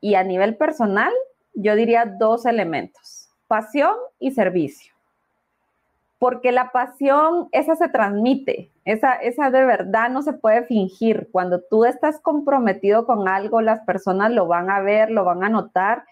y 0.00 0.14
a 0.14 0.24
nivel 0.24 0.56
personal, 0.56 1.12
yo 1.54 1.74
diría 1.74 2.04
dos 2.06 2.44
elementos, 2.44 3.30
pasión 3.46 3.94
y 4.18 4.32
servicio. 4.32 4.94
porque 6.18 6.50
la 6.50 6.72
pasión, 6.72 7.48
esa 7.52 7.76
se 7.76 7.88
transmite, 7.88 8.72
esa, 8.84 9.14
esa 9.14 9.50
de 9.50 9.64
verdad 9.64 10.10
no 10.10 10.22
se 10.22 10.32
puede 10.32 10.64
fingir. 10.64 11.28
Cuando 11.30 11.60
tú 11.70 11.84
estás 11.84 12.18
comprometido 12.20 13.06
con 13.06 13.28
algo, 13.28 13.60
las 13.60 13.80
personas 13.84 14.32
lo 14.32 14.46
van 14.46 14.68
a 14.70 14.80
ver, 14.80 15.10
lo 15.10 15.24
van 15.24 15.44
a 15.44 15.48
notar 15.48 16.04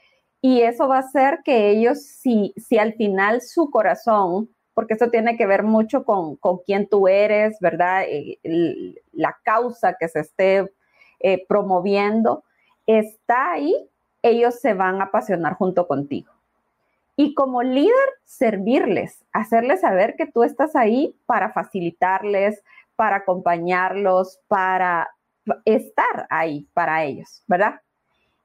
y 0.46 0.62
eso 0.62 0.86
va 0.86 0.98
a 0.98 1.00
hacer 1.00 1.40
que 1.44 1.70
ellos, 1.70 2.00
si, 2.04 2.54
si 2.56 2.78
al 2.78 2.94
final 2.94 3.40
su 3.40 3.68
corazón, 3.68 4.48
porque 4.74 4.94
eso 4.94 5.10
tiene 5.10 5.36
que 5.36 5.44
ver 5.44 5.64
mucho 5.64 6.04
con, 6.04 6.36
con 6.36 6.58
quién 6.58 6.88
tú 6.88 7.08
eres, 7.08 7.58
¿verdad? 7.58 8.04
Eh, 8.06 8.38
la 9.10 9.36
causa 9.42 9.96
que 9.98 10.06
se 10.06 10.20
esté 10.20 10.72
eh, 11.18 11.44
promoviendo, 11.48 12.44
está 12.86 13.54
ahí, 13.54 13.74
ellos 14.22 14.60
se 14.60 14.74
van 14.74 15.00
a 15.00 15.06
apasionar 15.06 15.54
junto 15.54 15.88
contigo. 15.88 16.32
Y 17.16 17.34
como 17.34 17.64
líder, 17.64 18.08
servirles, 18.22 19.24
hacerles 19.32 19.80
saber 19.80 20.14
que 20.14 20.26
tú 20.28 20.44
estás 20.44 20.76
ahí 20.76 21.16
para 21.26 21.50
facilitarles, 21.50 22.62
para 22.94 23.16
acompañarlos, 23.16 24.38
para 24.46 25.08
estar 25.64 26.28
ahí 26.30 26.68
para 26.72 27.02
ellos, 27.02 27.42
¿verdad? 27.48 27.80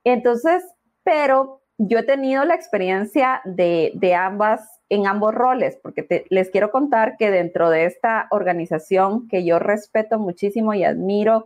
Entonces, 0.04 0.64
pero 1.04 1.61
yo 1.84 1.98
he 2.00 2.04
tenido 2.04 2.46
la 2.46 2.54
experiencia 2.54 3.42
de, 3.44 4.16
ambas, 4.16 4.80
en 4.90 5.08
ambos 5.08 5.34
roles, 5.34 5.80
porque 5.82 6.26
les 6.30 6.52
quiero 6.52 6.70
contar 6.70 7.18
que 7.18 7.32
dentro 7.32 7.72
de 7.72 7.86
esta 7.86 8.28
organización 8.30 9.28
que 9.28 9.44
yo 9.44 9.58
respeto 9.58 10.20
muchísimo 10.20 10.76
y 10.76 10.84
admiro, 10.84 11.46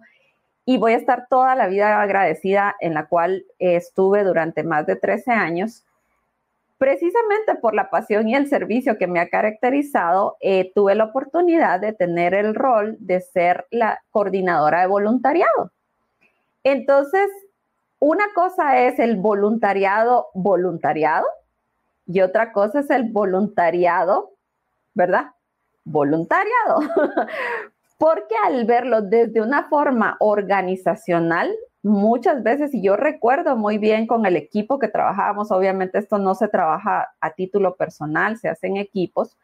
y 0.66 0.78
voy 0.78 0.94
a 0.94 0.98
estar 0.98 1.28
toda 1.30 1.56
la 1.56 1.68
vida 1.68 2.02
agradecida, 2.02 2.76
en 2.82 2.96
la 2.96 3.08
cual 3.08 3.46
estuve 3.60 4.24
durante 4.24 4.64
más 4.64 4.86
de 4.86 4.98
13 4.98 5.32
años, 5.32 5.86
precisamente 6.78 7.56
por 7.62 7.74
la 7.74 7.90
pasión 7.90 8.28
y 8.28 8.36
el 8.36 8.50
servicio 8.50 8.98
que 8.98 9.08
me 9.08 9.22
ha 9.22 9.30
caracterizado, 9.30 10.36
eh, 10.42 10.72
tuve 10.76 10.96
la 10.96 11.06
oportunidad 11.06 11.80
de 11.80 11.94
tener 11.94 12.34
el 12.34 12.56
rol 12.56 12.98
de 13.00 13.22
ser 13.22 13.68
la 13.72 14.02
coordinadora 14.12 14.82
de 14.82 14.88
voluntariado. 14.88 15.72
Entonces, 16.66 17.30
una 18.06 18.26
cosa 18.36 18.82
es 18.82 19.00
el 19.00 19.18
voluntariado 19.18 20.28
voluntariado 20.36 21.26
y 22.06 22.22
otra 22.22 22.52
cosa 22.52 22.82
es 22.82 22.92
el 22.92 23.12
voluntariado, 23.12 24.34
¿verdad? 24.94 25.32
Voluntariado. 25.86 26.82
Porque 27.98 28.36
al 28.46 28.66
verlo 28.66 29.02
desde 29.02 29.42
una 29.42 29.64
forma 29.70 30.18
organizacional, 30.20 31.52
muchas 31.82 32.44
veces, 32.44 32.76
y 32.76 32.84
yo 32.84 32.96
recuerdo 32.96 33.56
muy 33.56 33.80
bien 33.80 34.06
con 34.06 34.28
el 34.28 34.36
equipo 34.36 34.78
que 34.78 34.88
trabajábamos, 34.88 35.52
obviamente 35.52 35.98
esto 35.98 36.20
no 36.20 36.36
se 36.36 36.48
trabaja 36.48 37.10
a 37.20 37.32
título 37.32 37.76
personal, 37.76 38.38
se 38.38 38.50
hacen 38.50 38.78
equipos, 38.78 39.36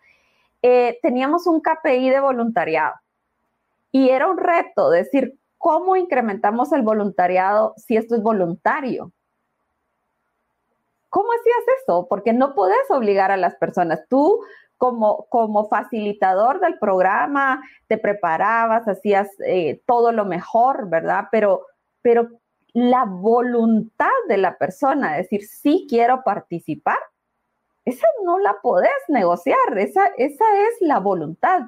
eh, 0.61 0.99
teníamos 1.01 1.47
un 1.47 1.61
KPI 1.61 2.11
de 2.11 2.19
voluntariado. 2.19 2.93
Y 3.91 4.09
era 4.09 4.29
un 4.29 4.37
reto 4.37 4.91
decir, 4.91 5.40
¿cómo 5.61 5.95
incrementamos 5.95 6.71
el 6.73 6.81
voluntariado 6.81 7.73
si 7.77 7.95
esto 7.95 8.15
es 8.15 8.21
voluntario? 8.21 9.11
¿Cómo 11.09 11.29
hacías 11.31 11.81
eso? 11.81 12.07
Porque 12.09 12.33
no 12.33 12.53
puedes 12.53 12.89
obligar 12.89 13.31
a 13.31 13.37
las 13.37 13.55
personas. 13.55 14.01
Tú 14.09 14.41
como, 14.77 15.27
como 15.29 15.67
facilitador 15.67 16.59
del 16.59 16.79
programa 16.79 17.61
te 17.87 17.97
preparabas, 17.97 18.87
hacías 18.87 19.29
eh, 19.45 19.81
todo 19.85 20.11
lo 20.11 20.25
mejor, 20.25 20.89
¿verdad? 20.89 21.27
Pero 21.31 21.65
pero 22.01 22.29
la 22.73 23.05
voluntad 23.05 24.07
de 24.27 24.37
la 24.37 24.57
persona, 24.57 25.17
decir, 25.17 25.45
sí 25.45 25.85
quiero 25.89 26.23
participar, 26.23 26.97
esa 27.83 28.07
no 28.23 28.39
la 28.39 28.57
podés 28.61 28.91
negociar, 29.07 29.77
esa, 29.77 30.05
esa 30.17 30.45
es 30.61 30.81
la 30.81 30.99
voluntad. 30.99 31.61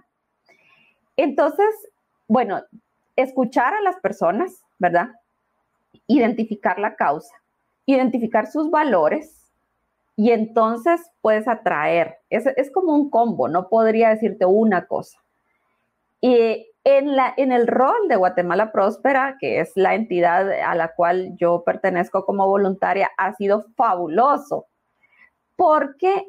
Entonces, 1.17 1.67
bueno, 2.27 2.61
escuchar 3.15 3.73
a 3.73 3.81
las 3.81 3.97
personas, 3.97 4.63
¿verdad? 4.79 5.09
Identificar 6.07 6.79
la 6.79 6.95
causa, 6.95 7.35
identificar 7.85 8.47
sus 8.47 8.69
valores 8.71 9.51
y 10.15 10.31
entonces 10.31 11.01
puedes 11.21 11.47
atraer. 11.47 12.17
Es, 12.29 12.45
es 12.45 12.71
como 12.71 12.93
un 12.93 13.09
combo, 13.09 13.47
no 13.47 13.69
podría 13.69 14.09
decirte 14.09 14.45
una 14.45 14.85
cosa. 14.85 15.19
Y 16.21 16.67
en, 16.83 17.15
la, 17.15 17.33
en 17.37 17.51
el 17.51 17.67
rol 17.67 18.07
de 18.07 18.15
Guatemala 18.15 18.71
Próspera, 18.71 19.37
que 19.39 19.59
es 19.59 19.71
la 19.75 19.95
entidad 19.95 20.51
a 20.51 20.75
la 20.75 20.93
cual 20.93 21.35
yo 21.37 21.63
pertenezco 21.63 22.25
como 22.25 22.47
voluntaria, 22.47 23.11
ha 23.17 23.33
sido 23.35 23.65
fabuloso, 23.75 24.67
porque 25.55 26.27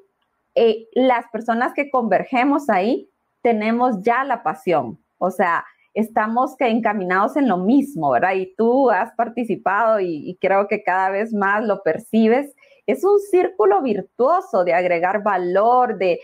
eh, 0.55 0.89
las 0.93 1.27
personas 1.31 1.75
que 1.75 1.91
convergemos 1.91 2.71
ahí 2.71 3.11
tenemos 3.43 4.01
ya 4.03 4.25
la 4.25 4.43
pasión, 4.43 4.99
o 5.19 5.31
sea, 5.31 5.65
estamos 5.95 6.57
que 6.57 6.69
encaminados 6.69 7.37
en 7.37 7.49
lo 7.49 7.57
mismo, 7.57 8.11
¿verdad? 8.11 8.35
Y 8.35 8.55
tú 8.57 8.91
has 8.91 9.13
participado 9.15 10.01
y 10.01 10.37
creo 10.41 10.69
que 10.69 10.83
cada 10.83 11.11
vez 11.11 11.33
más 11.33 11.65
lo 11.65 11.83
percibes 11.83 12.55
es 12.87 13.03
un 13.05 13.19
círculo 13.19 13.81
virtuoso 13.83 14.65
de 14.65 14.75
agregar 14.75 15.23
valor, 15.23 15.97
de, 15.97 16.21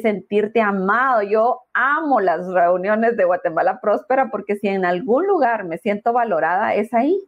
sentirte 0.00 0.60
amado. 0.60 1.22
Yo 1.22 1.62
amo 1.72 2.20
las 2.20 2.46
reuniones 2.46 3.16
de 3.16 3.24
Guatemala 3.24 3.80
Próspera 3.80 4.30
porque 4.30 4.56
si 4.56 4.68
en 4.68 4.84
algún 4.84 5.26
lugar 5.26 5.64
me 5.64 5.78
siento 5.78 6.12
valorada, 6.12 6.74
es 6.74 6.94
ahí, 6.94 7.18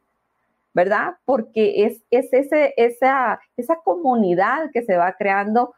¿verdad? 0.73 1.15
Porque 1.25 1.85
es, 1.87 2.03
es 2.11 2.33
ese, 2.33 2.75
esa, 2.77 3.41
esa 3.57 3.77
comunidad 3.85 4.71
que 4.73 4.83
se 4.83 4.97
va 4.97 5.15
creando 5.19 5.75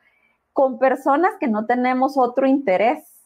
con 0.53 0.79
personas 0.79 1.33
que 1.41 1.49
no 1.49 1.67
tenemos 1.67 2.19
otro 2.19 2.47
interés. 2.47 3.18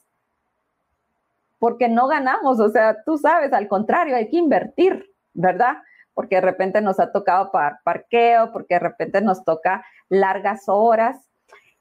Porque 1.63 1.89
no 1.89 2.09
ganamos, 2.09 2.59
o 2.59 2.69
sea, 2.71 2.97
tú 3.05 3.17
sabes, 3.17 3.53
al 3.53 3.69
contrario, 3.69 4.17
hay 4.17 4.29
que 4.29 4.37
invertir, 4.37 5.07
¿verdad? 5.33 5.77
porque 6.15 6.37
de 6.37 6.43
repente 6.43 6.81
nos 6.81 7.01
ha 7.01 7.13
tocado 7.13 7.51
par 7.51 7.79
parqueo, 7.85 8.53
porque 8.53 8.75
de 8.75 8.81
repente 8.81 9.21
nos 9.21 9.45
toca 9.45 9.85
largas 10.09 10.65
horas. 10.67 11.17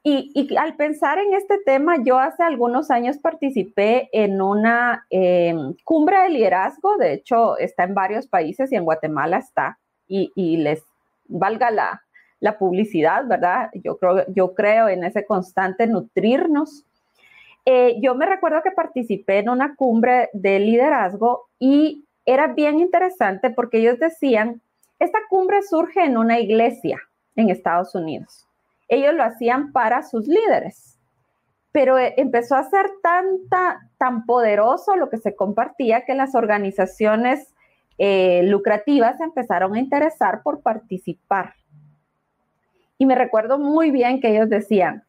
Y, 0.04 0.56
al 0.56 0.74
pensar 0.74 1.18
en 1.18 1.32
este 1.32 1.58
tema, 1.64 1.96
yo 2.02 2.18
hace 2.18 2.42
algunos 2.42 2.90
años 2.90 3.18
participé 3.18 4.08
en 4.12 4.42
una 4.42 5.06
em, 5.10 5.76
cumbre 5.84 6.22
de 6.22 6.30
liderazgo, 6.30 6.96
de 6.96 7.12
hecho 7.12 7.56
está 7.58 7.84
en 7.84 7.94
varios 7.94 8.26
países 8.26 8.72
y 8.72 8.76
en 8.76 8.84
Guatemala 8.84 9.38
está, 9.38 9.78
y, 10.08 10.56
les 10.56 10.82
valga 11.28 11.70
la, 11.70 12.02
la, 12.40 12.58
publicidad, 12.58 13.26
¿verdad? 13.28 13.70
Yo 13.74 13.96
creo, 13.96 14.26
yo 14.28 14.54
creo 14.54 14.88
en 14.88 15.04
ese 15.04 15.24
constante 15.24 15.86
nutrirnos. 15.86 16.84
Eh, 17.64 17.96
yo 18.00 18.14
me 18.14 18.26
recuerdo 18.26 18.62
que 18.62 18.72
participé 18.72 19.38
en 19.38 19.48
una 19.48 19.76
cumbre 19.76 20.30
de 20.32 20.58
liderazgo 20.58 21.48
y 21.58 22.04
era 22.24 22.48
bien 22.48 22.80
interesante 22.80 23.50
porque 23.50 23.78
ellos 23.78 23.98
decían, 23.98 24.60
esta 24.98 25.18
cumbre 25.28 25.62
surge 25.62 26.04
en 26.04 26.16
una 26.16 26.40
iglesia 26.40 27.00
en 27.36 27.50
Estados 27.50 27.94
Unidos. 27.94 28.46
Ellos 28.88 29.14
lo 29.14 29.24
hacían 29.24 29.72
para 29.72 30.02
sus 30.02 30.26
líderes, 30.26 30.98
pero 31.70 31.98
eh, 31.98 32.14
empezó 32.16 32.56
a 32.56 32.64
ser 32.64 32.90
tanta, 33.02 33.80
tan 33.96 34.26
poderoso 34.26 34.96
lo 34.96 35.08
que 35.08 35.18
se 35.18 35.34
compartía 35.34 36.04
que 36.04 36.14
las 36.14 36.34
organizaciones 36.34 37.52
eh, 37.98 38.42
lucrativas 38.44 39.20
empezaron 39.20 39.74
a 39.74 39.78
interesar 39.78 40.42
por 40.42 40.62
participar. 40.62 41.54
Y 42.98 43.06
me 43.06 43.14
recuerdo 43.14 43.58
muy 43.58 43.90
bien 43.90 44.20
que 44.20 44.28
ellos 44.28 44.48
decían, 44.48 45.04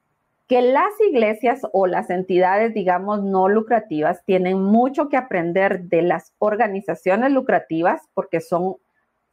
que 0.54 0.62
las 0.62 0.94
iglesias 1.10 1.62
o 1.72 1.88
las 1.88 2.12
entidades, 2.12 2.76
digamos, 2.76 3.24
no 3.24 3.50
lucrativas 3.50 4.24
tienen 4.24 4.62
mucho 4.62 5.10
que 5.10 5.18
aprender 5.18 5.86
de 5.86 6.04
las 6.04 6.32
organizaciones 6.38 7.32
lucrativas 7.32 8.04
porque 8.14 8.40
son 8.40 8.76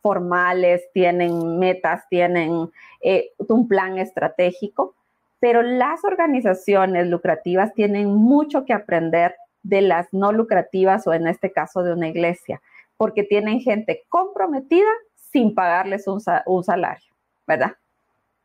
formales, 0.01 0.81
tienen 0.95 1.59
metas, 1.59 2.09
tienen 2.09 2.71
eh, 3.03 3.33
un 3.51 3.69
plan 3.69 3.99
estratégico, 3.99 4.95
pero 5.41 5.61
las 5.61 6.03
organizaciones 6.05 7.07
lucrativas 7.07 7.75
tienen 7.75 8.15
mucho 8.15 8.65
que 8.65 8.73
aprender 8.73 9.35
de 9.63 9.83
las 9.83 10.11
no 10.15 10.33
lucrativas 10.33 11.07
o 11.07 11.13
en 11.13 11.27
este 11.27 11.53
caso 11.53 11.83
de 11.83 11.93
una 11.93 12.09
iglesia, 12.09 12.63
porque 12.97 13.25
tienen 13.25 13.61
gente 13.61 14.05
comprometida 14.09 14.89
sin 15.15 15.55
pagarles 15.55 16.09
un, 16.09 16.23
un 16.47 16.65
salario, 16.65 17.13
¿verdad? 17.47 17.73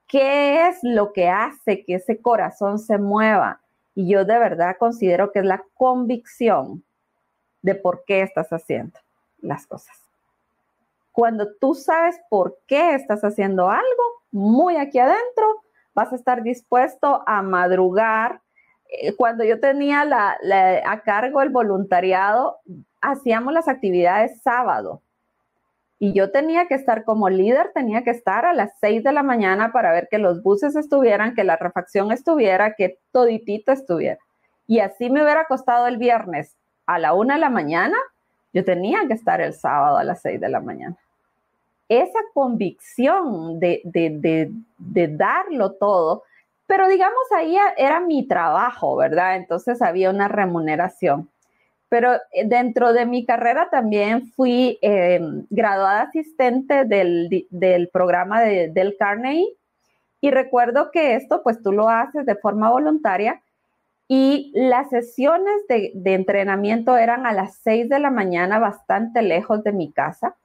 ¿Qué 0.08 0.68
es 0.68 0.80
lo 0.84 1.14
que 1.14 1.30
hace 1.30 1.84
que 1.84 1.96
ese 1.96 2.22
corazón 2.22 2.80
se 2.80 2.98
mueva? 2.98 3.62
Y 3.96 4.10
yo 4.10 4.26
de 4.26 4.38
verdad 4.38 4.76
considero 4.78 5.32
que 5.32 5.40
es 5.40 5.46
la 5.46 5.64
convicción 5.74 6.84
de 7.62 7.76
por 7.76 8.04
qué 8.06 8.22
estás 8.22 8.50
haciendo 8.52 9.00
las 9.40 9.66
cosas. 9.66 9.98
Cuando 11.12 11.56
tú 11.56 11.74
sabes 11.74 12.20
por 12.30 12.60
qué 12.68 12.94
estás 12.94 13.24
haciendo 13.24 13.70
algo, 13.70 14.04
muy 14.32 14.76
aquí 14.76 15.00
adentro, 15.00 15.64
vas 15.94 16.12
a 16.12 16.18
estar 16.18 16.44
dispuesto 16.44 17.24
a 17.26 17.42
madrugar. 17.42 18.42
Eh, 18.90 19.16
cuando 19.16 19.44
yo 19.44 19.60
tenía 19.60 20.02
a 20.02 21.02
cargo 21.02 21.42
el 21.42 21.50
voluntariado, 21.50 22.60
hacíamos 23.02 23.54
las 23.54 23.68
actividades 23.68 24.42
sábado 24.42 25.02
y 26.00 26.14
yo 26.14 26.32
tenía 26.32 26.68
que 26.68 26.76
estar 26.76 27.06
como 27.06 27.30
líder, 27.30 27.72
tenía 27.74 28.04
que 28.04 28.12
estar 28.12 28.46
a 28.46 28.54
las 28.54 28.72
6 28.80 29.04
de 29.04 29.14
la 29.14 29.24
mañana 29.24 29.72
para 29.72 29.92
ver 29.92 30.08
que 30.10 30.18
los 30.18 30.44
buses 30.44 30.76
estuvieran, 30.76 31.36
que 31.36 31.44
la 31.44 31.56
refacción 31.56 32.12
estuviera, 32.12 32.74
que 32.76 33.00
toditito 33.12 33.72
estuviera. 33.72 34.20
y 34.68 34.80
así 34.80 35.10
me 35.10 35.24
hubiera 35.24 35.46
costado 35.46 35.88
el 35.88 35.98
viernes 35.98 36.56
a 36.86 37.00
la 37.00 37.14
una 37.14 37.36
de 37.36 37.40
la 37.40 37.50
mañana, 37.50 37.98
yo 38.54 38.64
tenía 38.64 39.06
que 39.08 39.14
estar 39.14 39.42
el 39.42 39.54
sábado 39.54 39.98
a 39.98 40.04
las 40.04 40.22
seis 40.22 40.40
de 40.40 40.50
la 40.50 40.62
mañana. 40.62 40.96
Esa 41.90 42.20
convicción 42.34 43.60
de, 43.60 43.82
de, 43.84 44.50
de, 44.78 45.08
darlo 45.10 45.74
todo, 45.74 46.24
pero 46.66 46.88
digamos 46.88 47.32
ahí 47.36 47.58
era 47.78 48.00
mi 48.00 48.28
trabajo, 48.28 48.96
¿verdad? 48.96 49.36
Entonces 49.36 49.82
había 49.82 50.10
una 50.10 50.28
remuneración. 50.28 51.30
Pero 51.96 52.16
eh, 52.34 52.44
dentro 52.44 52.92
de 52.92 53.06
mi 53.06 53.26
carrera 53.26 53.70
también 53.72 54.28
fui 54.34 54.78
eh, 54.82 55.22
graduada 55.50 56.02
asistente 56.02 56.84
del, 56.84 57.48
del 57.50 57.88
programa 57.88 58.42
de, 58.42 58.68
del 58.68 58.98
Carnegie 59.00 59.56
y 60.20 60.30
recuerdo 60.30 60.92
que 60.92 61.16
esto 61.16 61.42
pues 61.42 61.64
tú 61.64 61.72
lo 61.72 61.88
haces 61.88 62.26
de 62.26 62.36
forma 62.36 62.70
voluntaria 62.70 63.42
y 64.10 64.52
las 64.54 64.90
sesiones 64.90 65.66
de, 65.70 65.94
entrenamiento 66.04 66.98
eran 66.98 67.26
a 67.26 67.32
las 67.32 67.56
6 67.64 67.88
de 67.88 68.00
la 68.00 68.12
mañana, 68.12 68.60
bastante 68.60 69.22
lejos 69.22 69.64
de 69.64 69.72
mi 69.72 69.90
casa. 69.90 70.36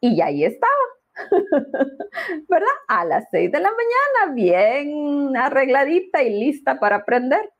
Y 0.00 0.20
ahí 0.20 0.44
estaba, 0.44 0.72
¿verdad? 2.48 2.68
A 2.86 3.04
las 3.04 3.24
6 3.32 3.50
de 3.50 3.58
la 3.58 3.72
mañana, 3.72 4.34
bien 4.36 5.36
arregladita 5.36 6.22
y 6.22 6.30
lista 6.30 6.78
para 6.78 6.94
aprender. 6.94 7.50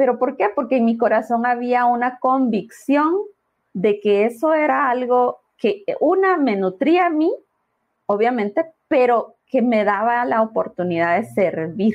¿Pero 0.00 0.18
por 0.18 0.38
qué? 0.38 0.48
Porque 0.54 0.78
en 0.78 0.86
mi 0.86 0.96
corazón 0.96 1.44
había 1.44 1.84
una 1.84 2.18
convicción 2.18 3.14
de 3.74 4.00
que 4.00 4.24
eso 4.24 4.54
era 4.54 4.88
algo 4.88 5.40
que 5.58 5.84
una 6.00 6.38
me 6.38 6.56
nutría 6.56 7.06
a 7.06 7.10
mí, 7.10 7.30
obviamente, 8.06 8.64
pero 8.88 9.34
que 9.46 9.60
me 9.60 9.84
daba 9.84 10.24
la 10.24 10.40
oportunidad 10.40 11.20
de 11.20 11.26
servir 11.26 11.94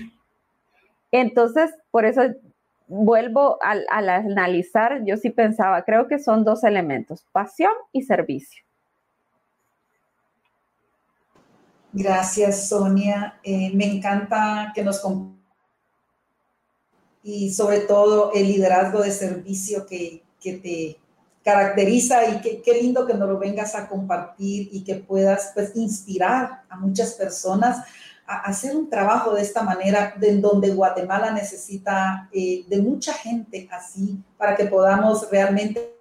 entonces, 1.20 1.72
por 1.92 2.04
eso 2.04 2.24
vuelvo 2.88 3.58
al, 3.62 3.86
analizar, 4.10 5.04
yo 5.06 5.16
sí 5.16 5.30
pensaba, 5.30 5.84
creo 5.84 6.08
que 6.08 6.20
son 6.20 6.44
dos 6.44 6.66
elementos, 6.66 7.26
pasión 7.32 7.72
y 7.94 8.04
servicio. 8.04 8.64
Gracias, 11.94 12.68
Sonia. 12.68 13.40
Eh, 13.44 13.72
me 13.74 13.86
encanta 13.86 14.74
que 14.76 14.84
nos 14.84 15.00
y 17.26 17.52
sobre 17.52 17.80
todo 17.82 18.32
el 18.34 18.48
liderazgo 18.48 19.02
de 19.02 19.12
servicio 19.12 19.86
que, 19.86 20.24
te 20.40 20.96
caracteriza 21.44 22.24
y 22.24 22.62
qué 22.62 22.74
lindo 22.80 23.08
que 23.08 23.16
nos 23.16 23.28
lo 23.28 23.40
vengas 23.40 23.74
a 23.74 23.88
compartir 23.88 24.70
y 24.72 24.84
que 24.84 24.94
puedas 24.94 25.52
pues 25.56 25.76
inspirar 25.76 26.62
a 26.70 26.78
muchas 26.78 27.14
personas 27.14 27.84
hacer 28.26 28.76
un 28.76 28.90
trabajo 28.90 29.34
de 29.34 29.42
esta 29.42 29.64
manera, 29.64 30.16
de, 30.18 30.38
donde 30.38 30.72
Guatemala 30.72 31.32
necesita 31.32 32.30
eh, 32.34 32.66
de 32.68 32.82
mucha 32.82 33.14
gente 33.14 33.68
así, 33.72 34.18
para 34.38 34.56
que 34.56 34.66
podamos 34.66 35.30
realmente, 35.30 35.96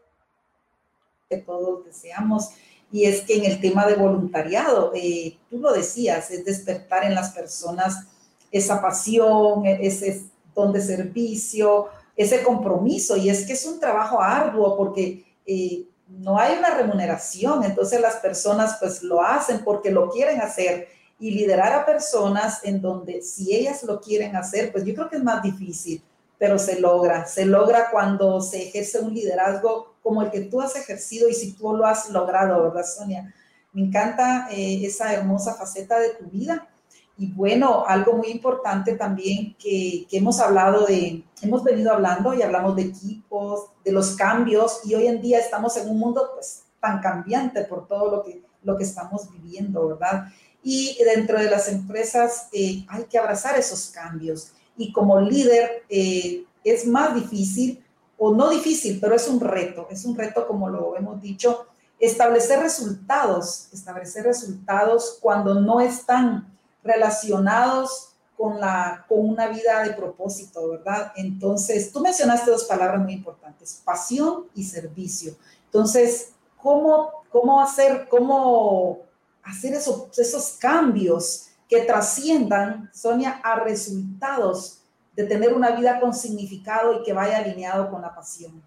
que 1.28 1.38
todos 1.38 1.84
deseamos, 1.84 2.50
y 2.90 3.04
es 3.04 3.22
que 3.22 3.36
en 3.36 3.44
el 3.44 3.60
tema 3.60 3.86
de 3.86 3.96
voluntariado, 3.96 4.92
eh, 4.94 5.36
tú 5.50 5.58
lo 5.58 5.72
decías, 5.72 6.30
es 6.30 6.44
despertar 6.44 7.04
en 7.04 7.14
las 7.14 7.30
personas 7.30 8.06
esa 8.50 8.80
pasión, 8.80 9.66
e, 9.66 9.86
ese 9.86 10.22
don 10.54 10.72
de 10.72 10.80
servicio, 10.80 11.88
ese 12.16 12.42
compromiso, 12.42 13.16
y 13.16 13.28
es 13.28 13.46
que 13.46 13.54
es 13.54 13.66
un 13.66 13.80
trabajo 13.80 14.20
arduo 14.20 14.76
porque... 14.76 15.24
Eh, 15.46 15.84
no 16.06 16.38
hay 16.38 16.58
una 16.58 16.74
remuneración, 16.74 17.64
entonces 17.64 18.00
las 18.00 18.16
personas 18.16 18.76
pues 18.78 19.02
lo 19.02 19.22
hacen 19.22 19.64
porque 19.64 19.90
lo 19.90 20.10
quieren 20.10 20.40
hacer 20.40 20.88
y 21.18 21.30
liderar 21.30 21.72
a 21.72 21.86
personas 21.86 22.60
en 22.64 22.80
donde 22.80 23.22
si 23.22 23.54
ellas 23.54 23.82
lo 23.82 24.00
quieren 24.00 24.36
hacer, 24.36 24.72
pues 24.72 24.84
yo 24.84 24.94
creo 24.94 25.08
que 25.08 25.16
es 25.16 25.22
más 25.22 25.42
difícil, 25.42 26.02
pero 26.38 26.58
se 26.58 26.80
logra, 26.80 27.26
se 27.26 27.46
logra 27.46 27.90
cuando 27.90 28.40
se 28.40 28.68
ejerce 28.68 29.00
un 29.00 29.14
liderazgo 29.14 29.94
como 30.02 30.22
el 30.22 30.30
que 30.30 30.42
tú 30.42 30.60
has 30.60 30.76
ejercido 30.76 31.28
y 31.28 31.34
si 31.34 31.52
tú 31.52 31.74
lo 31.74 31.86
has 31.86 32.10
logrado, 32.10 32.62
¿verdad, 32.62 32.84
Sonia? 32.84 33.32
Me 33.72 33.82
encanta 33.82 34.48
eh, 34.50 34.84
esa 34.84 35.12
hermosa 35.12 35.54
faceta 35.54 35.98
de 35.98 36.10
tu 36.10 36.26
vida. 36.26 36.68
Y 37.16 37.32
bueno, 37.32 37.84
algo 37.86 38.14
muy 38.14 38.28
importante 38.28 38.96
también 38.96 39.54
que, 39.58 40.06
que, 40.10 40.18
hemos 40.18 40.40
hablado 40.40 40.86
de, 40.86 41.22
hemos 41.42 41.62
venido 41.62 41.92
hablando 41.92 42.34
y 42.34 42.42
hablamos 42.42 42.74
de 42.74 42.82
equipos, 42.82 43.66
de 43.84 43.92
los 43.92 44.16
cambios 44.16 44.80
y 44.84 44.94
hoy 44.94 45.06
en 45.06 45.22
día 45.22 45.38
estamos 45.38 45.76
en 45.76 45.88
un 45.88 45.98
mundo 45.98 46.30
pues 46.34 46.64
tan 46.80 47.00
cambiante 47.00 47.62
por 47.64 47.86
todo 47.86 48.10
lo 48.10 48.22
que, 48.24 48.42
lo 48.62 48.76
que 48.76 48.84
estamos 48.84 49.30
viviendo, 49.30 49.88
¿verdad? 49.88 50.26
y 50.64 50.96
dentro 51.04 51.38
de 51.38 51.50
las 51.50 51.68
empresas 51.68 52.48
eh, 52.52 52.84
hay 52.88 53.04
que 53.04 53.18
abrazar 53.18 53.56
esos 53.58 53.90
cambios. 53.90 54.52
Y 54.76 54.92
como 54.92 55.20
líder 55.20 55.84
eh, 55.90 56.44
es 56.64 56.86
más 56.86 57.14
difícil, 57.14 57.84
o 58.16 58.34
no 58.34 58.48
difícil, 58.48 58.98
pero 59.00 59.14
es 59.14 59.28
un 59.28 59.40
reto, 59.40 59.86
es 59.90 60.04
un 60.06 60.16
reto, 60.16 60.46
como 60.46 60.70
lo 60.70 60.96
hemos 60.96 61.20
dicho, 61.20 61.66
establecer 61.98 62.60
resultados, 62.60 63.68
establecer 63.72 64.24
resultados 64.24 65.18
cuando 65.20 65.60
no 65.60 65.80
están 65.80 66.53
relacionados 66.84 68.10
con, 68.36 68.60
la, 68.60 69.04
con 69.08 69.28
una 69.28 69.48
vida 69.48 69.82
de 69.82 69.94
propósito, 69.94 70.68
¿verdad? 70.68 71.12
Entonces, 71.16 71.90
tú 71.90 72.00
mencionaste 72.00 72.50
dos 72.50 72.64
palabras 72.64 73.00
muy 73.00 73.14
importantes, 73.14 73.82
pasión 73.84 74.46
y 74.54 74.62
servicio. 74.62 75.34
Entonces, 75.64 76.32
¿cómo, 76.56 77.24
cómo 77.30 77.60
hacer, 77.60 78.06
cómo 78.08 79.00
hacer 79.44 79.74
esos, 79.74 80.56
cambios 80.60 81.50
que 81.68 81.82
trasciendan, 81.82 82.90
Sonia, 82.92 83.40
a 83.42 83.60
resultados 83.60 84.82
de 85.14 85.24
tener 85.24 85.54
una 85.54 85.70
vida 85.70 86.00
con 86.00 86.12
significado 86.12 86.94
y 86.94 87.02
que 87.04 87.12
vaya 87.12 87.38
alineado 87.38 87.90
con 87.90 88.02
la 88.02 88.14
pasión. 88.14 88.62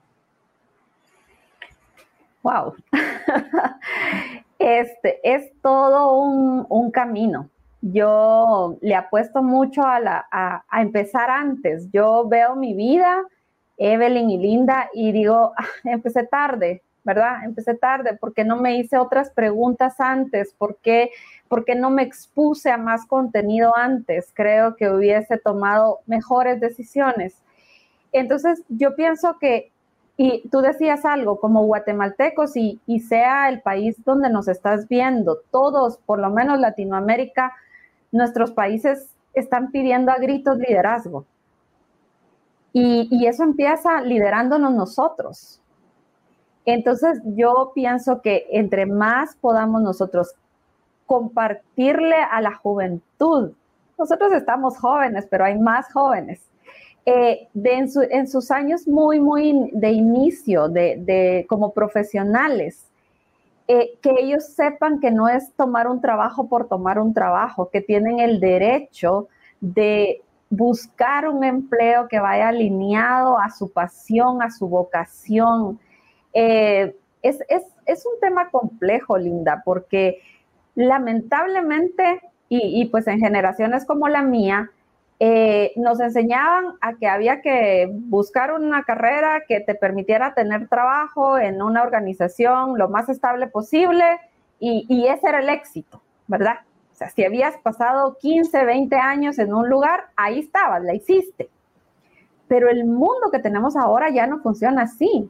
Wow. 2.42 2.76
Este 4.60 5.20
es 5.24 5.52
todo 5.62 6.20
un, 6.24 6.92
camino. 6.92 7.50
Yo 7.82 8.78
le 8.82 8.96
apuesto 8.96 9.44
mucho 9.44 9.84
a, 9.84 10.00
la, 10.00 10.28
a, 10.32 10.82
empezar 10.82 11.30
antes. 11.30 11.90
Yo 11.92 12.28
veo 12.28 12.56
mi 12.56 12.74
vida, 12.74 13.24
Evelyn 13.78 14.30
y 14.30 14.38
Linda, 14.38 14.90
y 14.94 15.12
digo, 15.12 15.54
ah, 15.58 15.66
empecé 15.84 16.26
tarde, 16.26 16.82
¿verdad? 17.04 17.44
Empecé 17.46 17.76
tarde 17.76 18.18
porque 18.20 18.44
no 18.44 18.58
me 18.58 18.78
hice 18.78 18.98
otras 18.98 19.30
preguntas 19.30 20.00
antes, 20.00 20.56
porque 20.58 21.12
porque 21.48 21.76
no 21.76 21.90
me 21.90 22.04
expuse 22.04 22.70
a 22.70 22.78
más 22.78 23.06
contenido 23.06 23.76
antes. 23.76 24.32
Creo 24.34 24.76
que 24.76 24.90
hubiese 24.90 25.38
tomado 25.38 26.00
mejores 26.06 26.60
decisiones. 26.60 27.42
Entonces, 28.12 28.64
yo 28.70 28.96
pienso 28.96 29.38
que, 29.40 29.72
y 30.18 30.48
tú 30.50 30.62
decías 30.62 31.06
algo, 31.06 31.40
como 31.40 31.66
guatemaltecos 31.66 32.56
y, 32.58 32.80
y 32.86 33.00
sea 33.02 33.50
el 33.50 33.62
país 33.62 34.04
donde 34.04 34.30
nos 34.30 34.48
estás 34.48 34.88
viendo, 34.88 35.40
todos, 35.52 35.98
por 36.06 36.20
lo 36.20 36.30
menos 36.30 36.60
Latinoamérica, 36.60 37.54
nuestros 38.18 38.52
países 38.52 39.10
están 39.34 39.72
pidiendo 39.72 40.12
a 40.12 40.18
gritos 40.18 40.58
liderazgo. 40.58 41.26
Y, 42.74 43.26
eso 43.26 43.44
empieza 43.44 44.02
liderándonos 44.02 44.72
nosotros. 44.74 45.60
Entonces 46.66 47.20
yo 47.26 47.72
pienso 47.74 48.22
que 48.22 48.46
entre 48.52 48.86
más 48.86 49.36
podamos 49.38 49.82
nosotros 49.82 50.36
compartirle 51.08 52.18
a 52.18 52.42
la 52.42 52.54
juventud, 52.54 53.54
nosotros 53.98 54.32
estamos 54.34 54.78
jóvenes, 54.78 55.26
pero 55.30 55.46
hay 55.46 55.58
más 55.58 55.92
jóvenes, 55.92 56.42
eh, 57.06 57.48
en, 57.56 58.28
sus 58.28 58.52
años 58.52 58.86
muy, 58.86 59.22
muy 59.22 59.72
de 59.72 59.92
inicio, 59.92 60.68
de, 60.68 61.46
como 61.48 61.72
profesionales, 61.72 62.86
eh, 63.68 63.98
que 64.02 64.12
ellos 64.20 64.46
sepan 64.46 65.00
que 65.00 65.12
no 65.12 65.28
es 65.28 65.54
tomar 65.54 65.88
un 65.88 66.02
trabajo 66.02 66.48
por 66.48 66.68
tomar 66.68 67.00
un 67.00 67.14
trabajo, 67.14 67.70
que 67.70 67.82
tienen 67.82 68.20
el 68.20 68.40
derecho 68.40 69.28
de 69.60 70.22
buscar 70.50 71.28
un 71.28 71.44
empleo 71.44 72.08
que 72.08 72.20
vaya 72.20 72.50
alineado 72.50 73.38
a 73.38 73.50
su 73.50 73.72
pasión, 73.72 74.42
a 74.42 74.50
su 74.50 74.68
vocación, 74.68 75.80
eh, 76.34 76.96
es, 77.22 78.06
un 78.06 78.20
tema 78.22 78.50
complejo, 78.50 79.18
Linda, 79.18 79.62
porque 79.66 80.22
lamentablemente, 80.76 82.22
y, 82.50 82.86
pues 82.86 83.08
en 83.08 83.20
generaciones 83.20 83.86
como 83.86 84.08
la 84.08 84.22
mía, 84.22 84.70
eh, 85.20 85.74
nos 85.76 86.00
enseñaban 86.00 86.76
a 86.82 86.96
que 86.96 87.08
había 87.08 87.42
que 87.42 87.90
buscar 87.92 88.54
una 88.54 88.84
carrera 88.84 89.44
que 89.48 89.60
te 89.60 89.76
permitiera 89.76 90.34
tener 90.34 90.68
trabajo 90.68 91.38
en 91.38 91.62
una 91.62 91.82
organización 91.82 92.78
lo 92.78 92.90
más 92.90 93.10
estable 93.10 93.48
posible 93.48 94.04
y, 94.60 94.86
y, 94.90 95.08
ese 95.08 95.28
era 95.28 95.40
el 95.40 95.50
éxito, 95.50 96.02
¿verdad? 96.28 96.58
O 96.94 96.96
sea, 96.96 97.10
si 97.10 97.24
habías 97.24 97.58
pasado 97.58 98.18
15, 98.20 98.66
20 98.66 98.96
años 98.96 99.38
en 99.40 99.54
un 99.54 99.70
lugar, 99.70 100.06
ahí 100.16 100.40
estabas, 100.40 100.84
la 100.84 100.96
hiciste. 100.96 101.50
Pero 102.48 102.70
el 102.70 102.86
mundo 102.86 103.30
que 103.32 103.40
tenemos 103.40 103.76
ahora 103.76 104.10
ya 104.10 104.26
no 104.26 104.40
funciona 104.40 104.84
así 104.84 105.30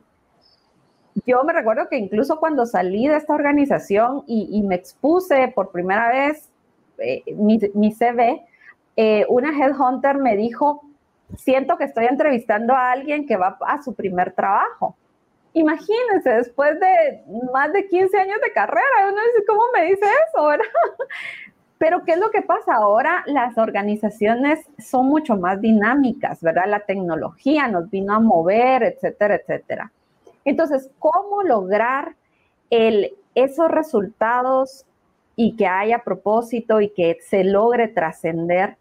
yo 1.26 1.43
me 1.43 1.54
recuerdo 1.54 1.88
que 1.89 1.97
incluso 1.97 2.39
cuando 2.39 2.65
salí 2.65 3.08
de 3.08 3.17
esta 3.17 3.34
organización 3.34 4.23
y, 4.28 4.62
me 4.63 4.76
expuse 4.76 5.52
por 5.56 5.71
primera 5.71 6.10
vez 6.10 6.50
eh, 7.00 7.23
mi, 7.36 7.60
CV, 7.91 8.45
eh, 8.98 9.26
una 9.30 9.52
headhunter 9.52 10.18
me 10.18 10.36
dijo, 10.36 10.82
siento 11.36 11.78
que 11.78 11.84
estoy 11.84 12.06
entrevistando 12.06 12.74
a 12.74 12.92
alguien 12.92 13.28
que 13.28 13.38
va 13.38 13.58
a 13.62 13.82
su 13.84 13.94
primer 13.94 14.34
trabajo. 14.34 14.96
Imagínense, 15.54 16.30
después 16.30 16.80
de 16.80 17.24
más 17.54 17.72
de 17.74 17.88
15 17.88 18.18
años 18.18 18.40
de 18.44 18.52
carrera, 18.52 18.82
uno 19.04 19.22
dice, 19.34 19.46
¿cómo 19.48 19.62
me 19.74 19.86
dice 19.86 20.06
eso? 20.06 20.50
Pero 21.78 22.04
¿qué 22.06 22.14
es 22.14 22.18
lo 22.18 22.32
que 22.32 22.42
pasa? 22.42 22.74
Ahora 22.74 23.24
las 23.28 23.56
organizaciones 23.60 24.66
son 24.80 25.06
mucho 25.06 25.36
más 25.36 25.62
dinámicas, 25.62 26.42
¿verdad? 26.42 26.66
La 26.68 26.80
tecnología 26.80 27.68
nos 27.68 27.90
vino 27.92 28.16
a 28.16 28.20
mover, 28.20 28.82
etcétera, 28.82 29.36
etcétera. 29.36 29.92
Entonces, 30.44 30.90
¿cómo 30.98 31.44
lograr 31.44 32.16
esos 32.70 33.70
resultados 33.70 34.86
y 35.36 35.56
que 35.56 35.68
haya 35.68 36.00
propósito 36.00 36.82
y 36.82 36.90
que 36.90 37.20
se 37.22 37.44
logre 37.44 37.90
trascender? 37.90 38.78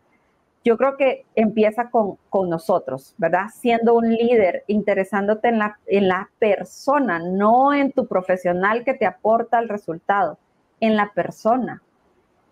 Yo 0.66 0.76
creo 0.76 0.96
que 0.96 1.24
empieza 1.36 1.90
con, 1.90 2.18
con, 2.28 2.50
nosotros, 2.50 3.14
¿verdad? 3.18 3.46
Siendo 3.54 3.94
un 3.94 4.12
líder, 4.12 4.64
interesándote 4.66 5.48
en 5.48 5.60
la, 5.60 5.78
en 5.86 6.08
la 6.08 6.28
persona, 6.38 7.20
no 7.20 7.72
en 7.72 7.92
tu 7.92 8.06
profesional 8.06 8.84
que 8.84 8.94
te 8.94 9.06
aporta 9.06 9.60
el 9.60 9.68
resultado, 9.68 10.38
en 10.80 10.96
la 10.96 11.12
persona 11.14 11.82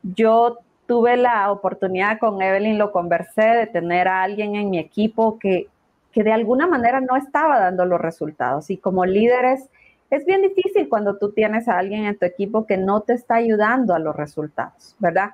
yo 0.05 0.59
tuve 0.87 1.16
la 1.16 1.50
oportunidad 1.50 2.18
con 2.18 2.40
Evelyn, 2.42 2.79
lo 2.79 2.92
conversé, 2.92 3.42
de 3.42 3.66
tener 3.66 4.07
a 4.07 4.22
alguien 4.22 4.55
en 4.55 4.70
mi 4.70 4.79
equipo 4.79 5.38
que, 5.38 5.68
que 6.12 6.22
de 6.22 6.33
alguna 6.33 6.66
manera 6.66 7.00
no 7.00 7.16
estaba 7.16 7.59
dando 7.59 7.87
los 7.87 8.00
resultados. 8.00 8.70
Y 8.70 8.77
como 8.77 9.07
líderes, 9.07 9.70
es 10.11 10.27
bien 10.27 10.42
difícil 10.42 10.88
cuando 10.88 11.16
tú 11.16 11.33
tienes 11.33 11.68
a 11.68 11.79
alguien 11.79 12.05
en 12.05 12.18
tu 12.18 12.27
equipo 12.27 12.66
que 12.66 12.77
no 12.77 13.00
te 13.00 13.14
está 13.14 13.37
ayudando 13.37 13.94
a 13.94 13.98
los 13.98 14.14
resultados, 14.14 14.94
¿verdad? 14.98 15.31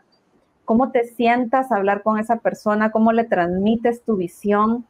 ¿Cómo 0.64 0.90
te 0.90 1.04
sientas 1.04 1.72
hablar 1.72 2.02
con 2.02 2.18
esa 2.18 2.36
persona? 2.36 2.90
¿Cómo 2.90 3.12
le 3.12 3.24
transmites 3.24 4.02
tu 4.02 4.16
visión? 4.16 4.86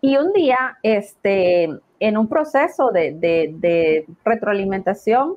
Y 0.00 0.16
un 0.16 0.32
día, 0.32 0.78
este, 0.82 1.70
en 2.00 2.16
un 2.16 2.28
proceso 2.28 2.90
de 2.92 4.06
retroalimentación, 4.24 5.36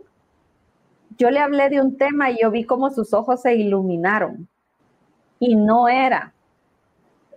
yo 1.17 1.32
le 1.32 1.39
hablé 1.39 1.70
de 1.70 1.82
un 1.82 1.98
tema 1.98 2.30
y 2.32 2.41
yo 2.41 2.52
vi 2.52 2.63
cómo 2.63 2.89
sus 2.91 3.13
ojos 3.13 3.41
se 3.41 3.56
iluminaron. 3.56 4.48
Y 5.39 5.56
no 5.56 5.88
era 5.88 6.34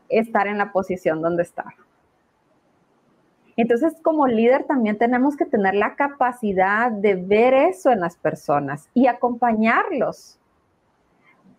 estar 0.08 0.46
en 0.46 0.58
la 0.58 0.72
posición 0.72 1.22
donde 1.22 1.42
estaba. 1.42 1.74
Entonces, 3.56 3.94
como 4.02 4.26
líder 4.26 4.64
también 4.64 4.96
tenemos 4.96 5.36
que 5.36 5.44
tener 5.44 5.74
la 5.74 5.94
capacidad 5.94 6.90
de 6.90 7.14
ver 7.14 7.52
eso 7.52 7.90
en 7.90 8.00
las 8.00 8.16
personas 8.16 8.88
y 8.94 9.06
acompañarlos. 9.06 10.38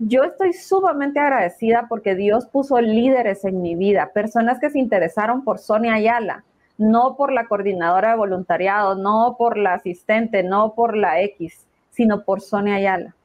Yo 0.04 0.24
estoy 0.24 0.54
sumamente 0.54 1.20
agradecida 1.20 1.86
porque 1.88 2.16
Dios 2.16 2.48
puso 2.48 2.82
líderes 2.82 3.46
en 3.46 3.62
mi 3.62 3.76
vida, 3.76 4.10
personas 4.12 4.60
que 4.60 4.72
se 4.72 4.80
interesaron 4.80 5.44
por 5.44 5.60
Sonia 5.60 5.94
Ayala, 5.94 6.44
no 6.80 7.16
por 7.16 7.32
la 7.32 7.46
coordinadora 7.46 8.10
de 8.10 8.18
voluntariado, 8.18 8.96
no 8.96 9.36
por 9.38 9.60
la 9.60 9.76
asistente, 9.76 10.42
no 10.42 10.74
por 10.74 10.98
la 10.98 11.22
X, 11.22 11.68
sino 11.92 12.24
por 12.24 12.42
Sonia 12.42 12.78
Ayala. 12.78 13.16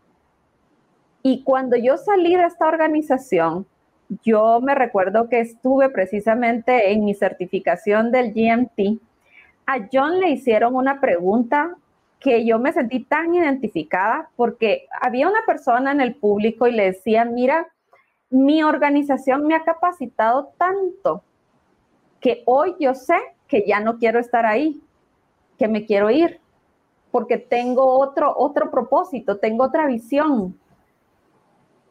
Y 1.23 1.45
cuando 1.45 1.79
yo 1.79 1.97
salí 1.97 2.37
de 2.37 2.45
esta 2.45 2.69
organización, 2.69 3.65
yo 4.23 4.61
me 4.61 4.75
recuerdo 4.75 5.31
que 5.31 5.41
estuve 5.41 5.89
precisamente 5.89 6.93
en 6.93 7.07
mi 7.07 7.15
certificación 7.15 8.13
del 8.13 8.35
GMT. 8.35 9.01
A 9.65 9.89
John 9.91 10.21
le 10.21 10.29
hicieron 10.29 10.77
una 10.77 11.01
pregunta 11.01 11.75
que 12.21 12.45
yo 12.45 12.59
me 12.59 12.73
sentí 12.73 13.05
tan 13.05 13.35
identificada 13.35 14.31
porque 14.37 14.89
había 15.01 15.29
una 15.29 15.45
persona 15.47 15.93
en 15.93 16.01
el 16.01 16.15
público 16.15 16.67
y 16.67 16.73
le 16.73 16.85
decía, 16.85 17.25
mira, 17.25 17.69
mi 18.31 18.63
organización 18.63 19.47
me 19.47 19.55
ha 19.55 19.65
capacitado 19.65 20.53
tanto 20.57 21.23
que 22.21 22.43
hoy 22.47 22.75
yo 22.81 22.95
sé 22.95 23.17
que 23.47 23.65
ya 23.67 23.81
no 23.81 23.99
quiero 23.99 24.19
estar 24.19 24.47
ahí, 24.47 24.83
que 25.59 25.69
me 25.69 25.85
quiero 25.85 26.11
ir 26.11 26.41
porque 27.11 27.39
tengo 27.39 27.99
otro, 27.99 28.35
otro 28.37 28.71
propósito, 28.71 29.39
tengo 29.39 29.65
otra 29.65 29.87
visión. 29.87 30.59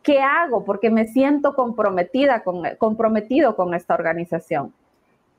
¿Qué 0.03 0.19
hago? 0.19 0.63
Porque 0.63 0.91
me 0.91 1.07
siento 1.07 1.55
comprometida 1.55 2.43
con, 2.43 2.61
comprometido 2.77 3.55
con 3.55 3.73
esta 3.73 3.95
organización. 3.95 4.73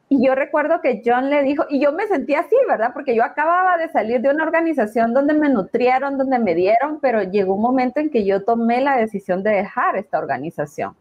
Y 0.09 0.25
yo 0.25 0.37
recuerdo 0.37 0.81
que 0.81 1.03
John 1.05 1.31
le 1.31 1.43
dijo, 1.43 1.65
y 1.69 1.81
yo 1.81 1.93
me 1.93 2.07
sentía 2.07 2.41
así, 2.41 2.55
¿verdad? 2.69 2.93
Porque 2.95 3.17
yo 3.17 3.25
acababa 3.25 3.77
de 3.77 3.89
salir 3.89 4.21
de 4.21 4.31
una 4.31 4.45
organización 4.45 5.13
donde 5.13 5.35
me 5.35 5.49
nutrieron, 5.49 6.17
donde 6.17 6.39
me 6.39 6.55
dieron, 6.55 7.01
pero 7.01 7.23
llegó 7.23 7.55
un 7.55 7.63
momento 7.63 7.99
en 7.99 8.11
que 8.11 8.25
yo 8.25 8.45
tomé 8.45 8.81
la 8.81 8.97
decisión 8.97 9.43
de 9.43 9.51
dejar 9.51 9.97
esta 9.97 10.19
organización. 10.19 10.95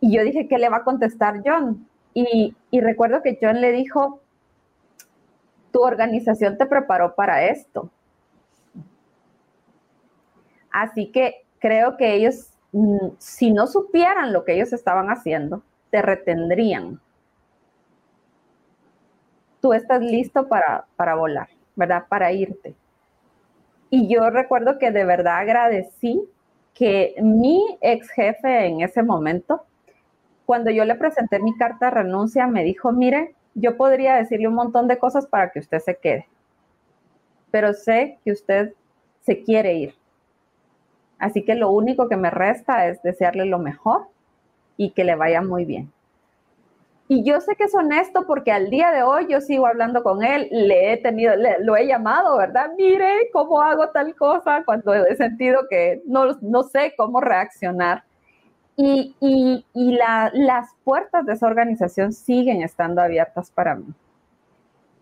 Y 0.00 0.16
yo 0.16 0.24
dije, 0.24 0.48
¿qué 0.48 0.58
le 0.58 0.68
va 0.68 0.78
a 0.78 0.84
contestar 0.84 1.42
John? 1.44 1.86
Y, 2.12 2.56
y 2.72 2.80
recuerdo 2.80 3.22
que 3.22 3.38
John 3.40 3.60
le 3.60 3.70
dijo, 3.70 4.20
tu 5.70 5.80
organización 5.82 6.58
te 6.58 6.66
preparó 6.66 7.14
para 7.14 7.44
esto. 7.44 7.90
Así 10.70 11.10
que 11.12 11.44
creo 11.60 11.96
que 11.96 12.14
ellos, 12.14 12.50
mm, 12.72 13.10
si 13.18 13.52
no 13.52 13.66
supieran 13.66 14.32
lo 14.32 14.44
que 14.44 14.54
ellos 14.54 14.72
estaban 14.72 15.08
haciendo, 15.08 15.62
te 15.90 16.02
retendrían. 16.02 17.00
Estás 19.74 20.00
listo 20.02 20.48
para, 20.48 20.86
para 20.96 21.14
volar, 21.14 21.48
¿verdad? 21.76 22.04
Para 22.08 22.32
irte. 22.32 22.74
Y 23.90 24.08
yo 24.12 24.30
recuerdo 24.30 24.78
que 24.78 24.90
de 24.90 25.04
verdad 25.04 25.38
agradecí 25.38 26.22
que 26.74 27.14
mi 27.20 27.76
ex 27.80 28.10
jefe 28.10 28.66
en 28.66 28.82
ese 28.82 29.02
momento, 29.02 29.64
cuando 30.46 30.70
yo 30.70 30.84
le 30.84 30.94
presenté 30.94 31.40
mi 31.40 31.56
carta 31.56 31.86
de 31.86 31.90
renuncia, 31.90 32.46
me 32.46 32.64
dijo, 32.64 32.92
mire, 32.92 33.34
yo 33.54 33.76
podría 33.76 34.14
decirle 34.14 34.48
un 34.48 34.54
montón 34.54 34.86
de 34.86 34.98
cosas 34.98 35.26
para 35.26 35.50
que 35.50 35.58
usted 35.58 35.80
se 35.80 35.96
quede, 35.96 36.28
pero 37.50 37.72
sé 37.72 38.18
que 38.24 38.32
usted 38.32 38.74
se 39.20 39.42
quiere 39.42 39.74
ir. 39.74 39.94
Así 41.18 41.44
que 41.44 41.54
lo 41.54 41.70
único 41.70 42.08
que 42.08 42.16
me 42.16 42.30
resta 42.30 42.86
es 42.86 43.02
desearle 43.02 43.44
lo 43.46 43.58
mejor 43.58 44.06
y 44.76 44.90
que 44.90 45.04
le 45.04 45.16
vaya 45.16 45.42
muy 45.42 45.64
bien. 45.64 45.92
Y 47.10 47.24
yo 47.24 47.40
sé 47.40 47.56
que 47.56 47.64
es 47.64 47.74
honesto 47.74 48.26
porque 48.26 48.52
al 48.52 48.68
día 48.68 48.92
de 48.92 49.02
hoy 49.02 49.26
yo 49.30 49.40
sigo 49.40 49.66
hablando 49.66 50.02
con 50.02 50.22
él, 50.22 50.46
le 50.50 50.92
he 50.92 50.96
tenido, 50.98 51.32
lo 51.60 51.74
he 51.74 51.86
llamado, 51.86 52.36
¿verdad? 52.36 52.72
Mire 52.76 53.30
cómo 53.32 53.62
hago 53.62 53.88
tal 53.88 54.14
cosa 54.14 54.62
cuando 54.66 54.94
he 54.94 55.16
sentido 55.16 55.62
que 55.70 56.02
no, 56.04 56.36
no 56.42 56.62
sé 56.64 56.92
cómo 56.98 57.22
reaccionar. 57.22 58.04
Y, 58.76 59.64
las 59.74 60.68
puertas 60.84 61.26
de 61.26 61.32
esa 61.32 61.46
organización 61.46 62.12
siguen 62.12 62.62
estando 62.62 63.00
abiertas 63.00 63.50
para 63.50 63.74
mí. 63.74 63.86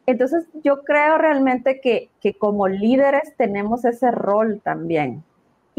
Entonces, 0.06 0.46
yo 0.62 0.82
creo 0.84 1.18
realmente 1.18 1.80
que, 1.80 2.08
que 2.20 2.32
como 2.34 2.68
líderes 2.68 3.36
tenemos 3.36 3.84
ese 3.84 4.12
rol 4.12 4.60
también. 4.64 5.24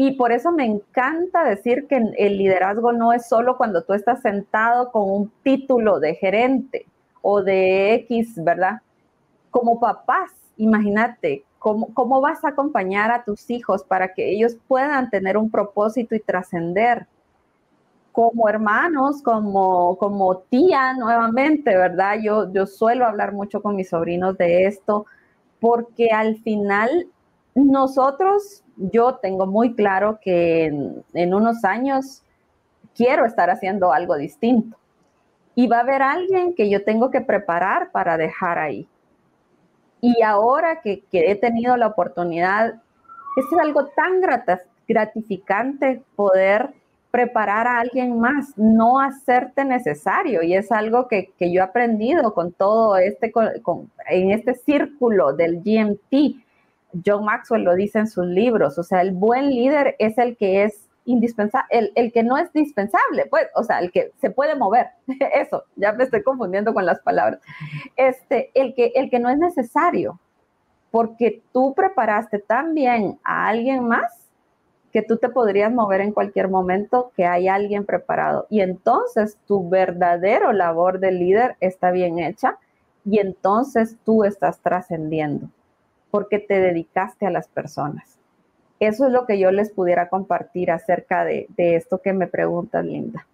Y 0.00 0.12
por 0.12 0.30
eso 0.30 0.52
me 0.52 0.64
encanta 0.64 1.42
decir 1.42 1.88
que 1.88 1.96
el 1.96 2.38
liderazgo 2.38 2.92
no 2.92 3.12
es 3.12 3.28
solo 3.28 3.56
cuando 3.56 3.82
tú 3.82 3.94
estás 3.94 4.22
sentado 4.22 4.92
con 4.92 5.10
un 5.10 5.32
título 5.42 5.98
de 5.98 6.14
gerente 6.14 6.86
o 7.20 7.42
de 7.42 7.94
X, 7.94 8.34
¿verdad? 8.36 8.80
Como 9.50 9.80
papás, 9.80 10.30
imagínate, 10.56 11.44
¿cómo, 11.58 11.92
cómo 11.94 12.20
vas 12.20 12.44
a 12.44 12.50
acompañar 12.50 13.10
a 13.10 13.24
tus 13.24 13.50
hijos 13.50 13.82
para 13.82 14.14
que 14.14 14.30
ellos 14.30 14.56
puedan 14.68 15.10
tener 15.10 15.36
un 15.36 15.50
propósito 15.50 16.14
y 16.14 16.20
trascender 16.20 17.08
como 18.12 18.48
hermanos, 18.48 19.20
como, 19.20 19.96
como 19.98 20.38
tía 20.38 20.94
nuevamente, 20.94 21.76
¿verdad? 21.76 22.18
Yo, 22.22 22.52
yo 22.52 22.66
suelo 22.66 23.04
hablar 23.04 23.32
mucho 23.32 23.60
con 23.62 23.74
mis 23.74 23.88
sobrinos 23.88 24.38
de 24.38 24.66
esto, 24.66 25.06
porque 25.60 26.10
al 26.10 26.36
final 26.38 27.08
nosotros, 27.56 28.62
yo 28.78 29.16
tengo 29.16 29.46
muy 29.46 29.74
claro 29.74 30.18
que 30.22 30.66
en, 30.66 31.34
unos 31.34 31.64
años 31.64 32.22
quiero 32.94 33.26
estar 33.26 33.50
haciendo 33.50 33.92
algo 33.92 34.16
distinto. 34.16 34.76
Y 35.54 35.66
va 35.66 35.78
a 35.78 35.80
haber 35.80 36.02
alguien 36.02 36.54
que 36.54 36.70
yo 36.70 36.84
tengo 36.84 37.10
que 37.10 37.20
preparar 37.20 37.90
para 37.90 38.16
dejar 38.16 38.58
ahí. 38.58 38.88
Y 40.00 40.22
ahora 40.22 40.80
que, 40.80 41.02
que 41.10 41.30
he 41.30 41.34
tenido 41.34 41.76
la 41.76 41.88
oportunidad, 41.88 42.80
es 43.36 43.58
algo 43.60 43.86
tan 43.88 44.20
gratificante 44.86 46.02
poder 46.14 46.72
preparar 47.10 47.66
a 47.66 47.80
alguien 47.80 48.18
más, 48.18 48.56
no 48.56 49.00
hacerte 49.00 49.64
necesario. 49.64 50.42
Y 50.42 50.54
es 50.54 50.70
algo 50.70 51.08
que, 51.08 51.32
yo 51.40 51.46
he 51.46 51.60
aprendido 51.60 52.34
con 52.34 52.52
todo 52.52 52.96
este, 52.96 53.32
en 54.08 54.30
este 54.30 54.54
círculo 54.54 55.32
del 55.32 55.62
GMT. 55.62 56.36
John 57.04 57.24
Maxwell 57.24 57.64
lo 57.64 57.74
dice 57.74 57.98
en 57.98 58.06
sus 58.06 58.26
libros, 58.26 58.78
o 58.78 58.82
sea, 58.82 59.00
el 59.02 59.12
buen 59.12 59.50
líder 59.50 59.96
es 59.98 60.18
el 60.18 60.36
que 60.36 60.64
es 60.64 60.88
indispensable, 61.04 61.66
el, 61.70 61.92
el, 61.94 62.12
que 62.12 62.22
no 62.22 62.36
es 62.36 62.52
dispensable, 62.52 63.26
pues, 63.30 63.48
o 63.54 63.64
sea, 63.64 63.80
el 63.80 63.90
que 63.90 64.12
se 64.20 64.30
puede 64.30 64.54
mover, 64.56 64.88
eso, 65.34 65.64
ya 65.76 65.92
me 65.92 66.04
estoy 66.04 66.22
confundiendo 66.22 66.74
con 66.74 66.84
las 66.84 67.00
palabras, 67.00 67.40
este, 67.96 68.50
el 68.54 68.74
que, 68.74 68.92
el 68.94 69.10
que 69.10 69.18
no 69.18 69.30
es 69.30 69.38
necesario, 69.38 70.20
porque 70.90 71.42
tú 71.52 71.74
preparaste 71.74 72.38
tan 72.38 72.74
bien 72.74 73.18
a 73.24 73.48
alguien 73.48 73.86
más 73.86 74.28
que 74.92 75.02
tú 75.02 75.18
te 75.18 75.28
podrías 75.28 75.72
mover 75.72 76.00
en 76.00 76.12
cualquier 76.12 76.48
momento, 76.48 77.12
que 77.14 77.26
hay 77.26 77.46
alguien 77.46 77.84
preparado. 77.84 78.46
Y 78.48 78.62
entonces 78.62 79.36
tu 79.46 79.68
verdadero 79.68 80.52
labor 80.54 80.98
de 80.98 81.12
líder 81.12 81.56
está 81.60 81.90
bien 81.90 82.18
hecha 82.18 82.58
y 83.04 83.18
entonces 83.18 83.96
tú 84.04 84.24
estás 84.24 84.60
trascendiendo 84.60 85.50
porque 86.10 86.38
te 86.38 86.60
dedicaste 86.60 87.26
a 87.26 87.30
las 87.30 87.48
personas. 87.48 88.18
Eso 88.80 89.06
es 89.06 89.12
lo 89.12 89.26
que 89.26 89.38
yo 89.38 89.50
les 89.50 89.70
pudiera 89.70 90.08
compartir 90.08 90.70
acerca 90.70 91.24
de, 91.24 91.48
esto 91.56 92.00
que 92.00 92.12
me 92.12 92.28
preguntas, 92.28 92.84
Linda. 92.84 93.26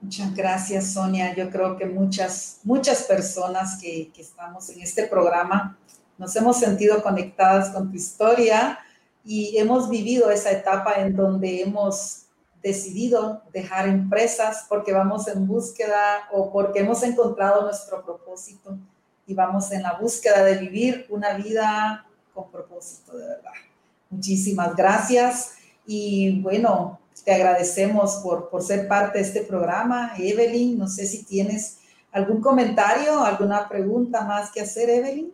Muchas 0.00 0.34
gracias, 0.34 0.92
Sonia. 0.92 1.34
Yo 1.34 1.48
creo 1.50 1.76
que 1.76 1.86
muchas, 1.86 2.60
muchas 2.62 3.04
personas 3.04 3.78
que, 3.80 4.12
estamos 4.18 4.68
en 4.68 4.82
este 4.82 5.06
programa 5.06 5.78
nos 6.18 6.36
hemos 6.36 6.58
sentido 6.58 7.02
conectadas 7.02 7.70
con 7.70 7.90
tu 7.90 7.96
historia 7.96 8.78
y 9.24 9.56
hemos 9.58 9.88
vivido 9.88 10.30
esa 10.30 10.50
etapa 10.50 10.94
en 10.94 11.16
donde 11.16 11.62
hemos 11.62 12.26
decidido 12.62 13.42
dejar 13.52 13.88
empresas 13.88 14.66
porque 14.68 14.92
vamos 14.92 15.28
en 15.28 15.46
búsqueda 15.46 16.28
o 16.32 16.52
porque 16.52 16.80
hemos 16.80 17.02
encontrado 17.02 17.62
nuestro 17.62 18.04
propósito 18.04 18.78
y 19.26 19.34
vamos 19.34 19.72
en 19.72 19.82
la 19.82 19.94
búsqueda 19.94 20.44
de 20.44 20.58
vivir 20.58 21.06
una 21.08 21.34
vida 21.34 22.06
con 22.32 22.50
propósito, 22.50 23.16
de 23.16 23.26
verdad. 23.26 23.52
Muchísimas 24.10 24.76
gracias 24.76 25.54
y 25.86 26.40
bueno, 26.40 27.00
te 27.24 27.34
agradecemos 27.34 28.16
por, 28.16 28.50
por 28.50 28.62
ser 28.62 28.86
parte 28.86 29.18
de 29.18 29.24
este 29.24 29.40
programa. 29.42 30.12
Evelyn, 30.16 30.78
no 30.78 30.86
sé 30.86 31.06
si 31.06 31.24
tienes 31.24 31.78
algún 32.12 32.40
comentario, 32.40 33.24
alguna 33.24 33.68
pregunta 33.68 34.22
más 34.24 34.50
que 34.50 34.60
hacer, 34.60 34.88
Evelyn. 34.88 35.32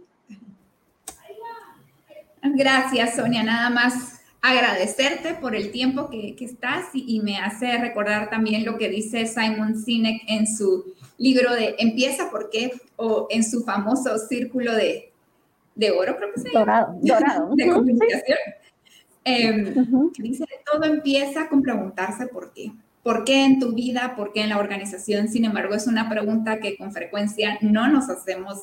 Gracias, 2.42 3.16
Sonia. 3.16 3.42
Nada 3.42 3.70
más 3.70 4.20
agradecerte 4.40 5.34
por 5.34 5.54
el 5.54 5.70
tiempo 5.70 6.10
que, 6.10 6.34
estás 6.40 6.86
y, 6.92 7.20
me 7.20 7.38
hace 7.38 7.78
recordar 7.78 8.28
también 8.28 8.64
lo 8.64 8.76
que 8.76 8.88
dice 8.88 9.26
Simon 9.26 9.80
Sinek 9.80 10.22
en 10.26 10.46
su 10.48 10.92
libro 11.22 11.54
de 11.54 11.76
Empieza 11.78 12.30
por 12.30 12.50
qué 12.50 12.72
o 12.96 13.28
en 13.30 13.44
su 13.44 13.62
famoso 13.62 14.18
círculo 14.18 14.74
de, 14.74 15.12
oro, 15.96 16.16
creo 16.16 16.32
que 16.34 16.40
se 16.40 16.48
llama. 16.50 16.60
Dorado, 16.60 16.98
dorado. 17.00 17.50
de 17.56 17.68
comunicación. 17.68 18.38
Em, 19.24 19.74
dice, 20.18 20.44
todo 20.70 20.82
empieza 20.84 21.48
con 21.48 21.62
preguntarse 21.62 22.26
por 22.26 22.52
qué. 22.52 22.72
¿Por 23.04 23.24
qué 23.24 23.44
en 23.44 23.60
tu 23.60 23.72
vida? 23.72 24.14
¿Por 24.16 24.32
qué 24.32 24.42
en 24.42 24.48
la 24.48 24.58
organización? 24.58 25.28
Sin 25.28 25.44
embargo, 25.44 25.74
es 25.74 25.86
una 25.86 26.08
pregunta 26.08 26.58
que 26.58 26.76
con 26.76 26.92
frecuencia 26.92 27.56
no 27.60 27.88
nos 27.88 28.08
hacemos 28.08 28.62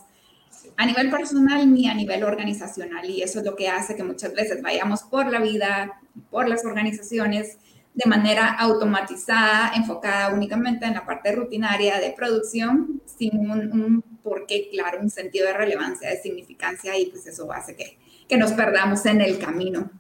a 0.76 0.86
nivel 0.86 1.10
personal 1.10 1.74
ni 1.74 1.88
a 1.88 1.94
nivel 1.94 2.24
organizacional. 2.24 3.10
Y 3.10 3.22
eso 3.22 3.40
es 3.40 3.46
lo 3.46 3.56
que 3.56 3.70
hace 3.70 3.96
que 3.96 4.04
muchas 4.04 4.34
veces 4.34 4.62
vayamos 4.62 5.04
por 5.04 5.32
la 5.32 5.40
vida, 5.40 6.00
por 6.30 6.48
las 6.50 6.66
organizaciones, 6.66 7.58
de 7.94 8.10
manera 8.10 8.54
automatizada, 8.54 9.74
enfocada 9.76 10.34
únicamente 10.34 10.86
en 10.86 10.94
la 10.94 11.06
parte 11.06 11.32
rutinaria 11.34 12.00
de 12.00 12.12
producción, 12.12 13.02
sin 13.06 13.38
un, 13.40 13.72
un 13.72 14.02
porqué 14.24 14.70
claro, 14.72 15.00
un 15.02 15.10
sentido 15.10 15.48
de 15.48 15.54
relevancia, 15.54 16.10
de 16.10 16.22
significancia, 16.22 16.98
y 16.98 17.08
pues 17.08 17.26
eso 17.28 17.52
hace 17.52 17.76
que, 17.76 17.98
que 18.28 18.38
nos 18.38 18.54
perdamos 18.54 19.06
en 19.06 19.22
el 19.22 19.40
camino. 19.40 19.92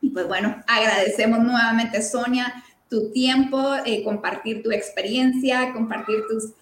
Y 0.00 0.10
pues 0.10 0.26
bueno, 0.26 0.62
agradecemos 0.66 1.38
nuevamente, 1.40 2.02
Sonia, 2.02 2.62
tu 2.90 3.10
tiempo, 3.12 3.74
eh, 3.84 4.02
compartir 4.02 4.62
tu 4.62 4.70
experiencia, 4.70 5.72
compartir 5.72 6.22
tus 6.28 6.52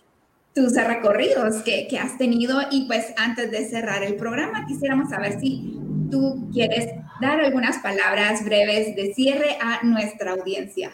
tus 0.56 0.72
recorridos 0.72 1.56
que, 1.56 1.86
que, 1.86 1.98
has 1.98 2.16
tenido 2.16 2.62
y 2.70 2.86
pues 2.86 3.12
antes 3.18 3.50
de 3.50 3.68
cerrar 3.68 4.02
el 4.02 4.16
programa 4.16 4.64
quisiéramos 4.66 5.10
saber 5.10 5.38
si 5.38 5.75
tú 6.10 6.48
quieres 6.52 6.94
dar 7.20 7.40
algunas 7.40 7.78
palabras 7.78 8.44
breves 8.44 8.94
de 8.96 9.14
cierre 9.14 9.56
a 9.60 9.84
nuestra 9.84 10.32
audiencia. 10.32 10.90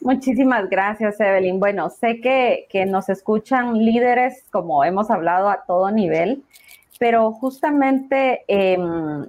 Muchísimas 0.00 0.68
gracias, 0.68 1.18
Evelyn. 1.18 1.58
Bueno, 1.58 1.88
sé 1.90 2.20
que, 2.20 2.66
que 2.68 2.84
nos 2.86 3.08
escuchan 3.08 3.78
líderes, 3.78 4.44
como 4.50 4.84
hemos 4.84 5.10
hablado, 5.10 5.48
a 5.48 5.64
todo 5.66 5.90
nivel, 5.90 6.44
pero 6.98 7.32
justamente 7.32 8.44
em, 8.48 9.26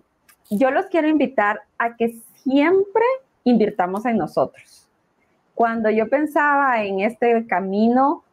yo 0.49 0.71
los 0.71 0.87
quiero 0.87 1.07
invitar 1.07 1.61
a 1.77 1.95
que 1.95 2.15
siempre 2.43 3.03
invirtamos 3.43 4.05
en 4.05 4.17
nosotros. 4.17 4.87
Cuando 5.53 5.89
yo 5.89 6.09
pensaba 6.09 6.83
en 6.83 6.99
este 6.99 7.47
camino, 7.47 8.25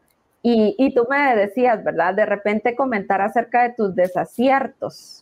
y, 0.45 0.93
tú 0.93 1.07
me 1.09 1.37
decías, 1.37 1.85
¿verdad? 1.85 2.14
De 2.14 2.27
repente 2.27 2.75
comentar 2.75 3.20
acerca 3.20 3.62
de 3.62 3.75
tus 3.75 3.95
desaciertos. 3.95 5.22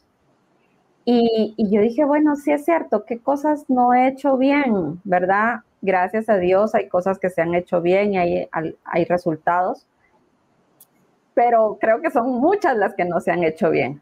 Y, 1.05 1.55
yo 1.59 1.81
dije, 1.81 2.05
bueno, 2.05 2.37
sí 2.37 2.53
es 2.53 2.65
cierto, 2.65 3.05
¿qué 3.05 3.19
cosas 3.19 3.65
no 3.69 3.95
he 3.95 4.09
hecho 4.09 4.37
bien? 4.37 5.01
¿Verdad? 5.05 5.61
Gracias 5.81 6.29
a 6.29 6.37
Dios 6.37 6.75
hay 6.75 6.89
cosas 6.89 7.19
que 7.19 7.31
se 7.31 7.41
han 7.41 7.55
hecho 7.55 7.81
bien 7.81 8.15
y 8.15 8.19
hay, 8.19 8.49
hay 8.85 9.05
resultados. 9.07 9.87
Pero 11.35 11.79
creo 11.81 12.01
que 12.01 12.11
son 12.11 12.41
muchas 12.41 12.77
las 12.77 12.95
que 12.95 13.05
no 13.05 13.21
se 13.21 13.31
han 13.31 13.43
hecho 13.45 13.71
bien. 13.71 14.01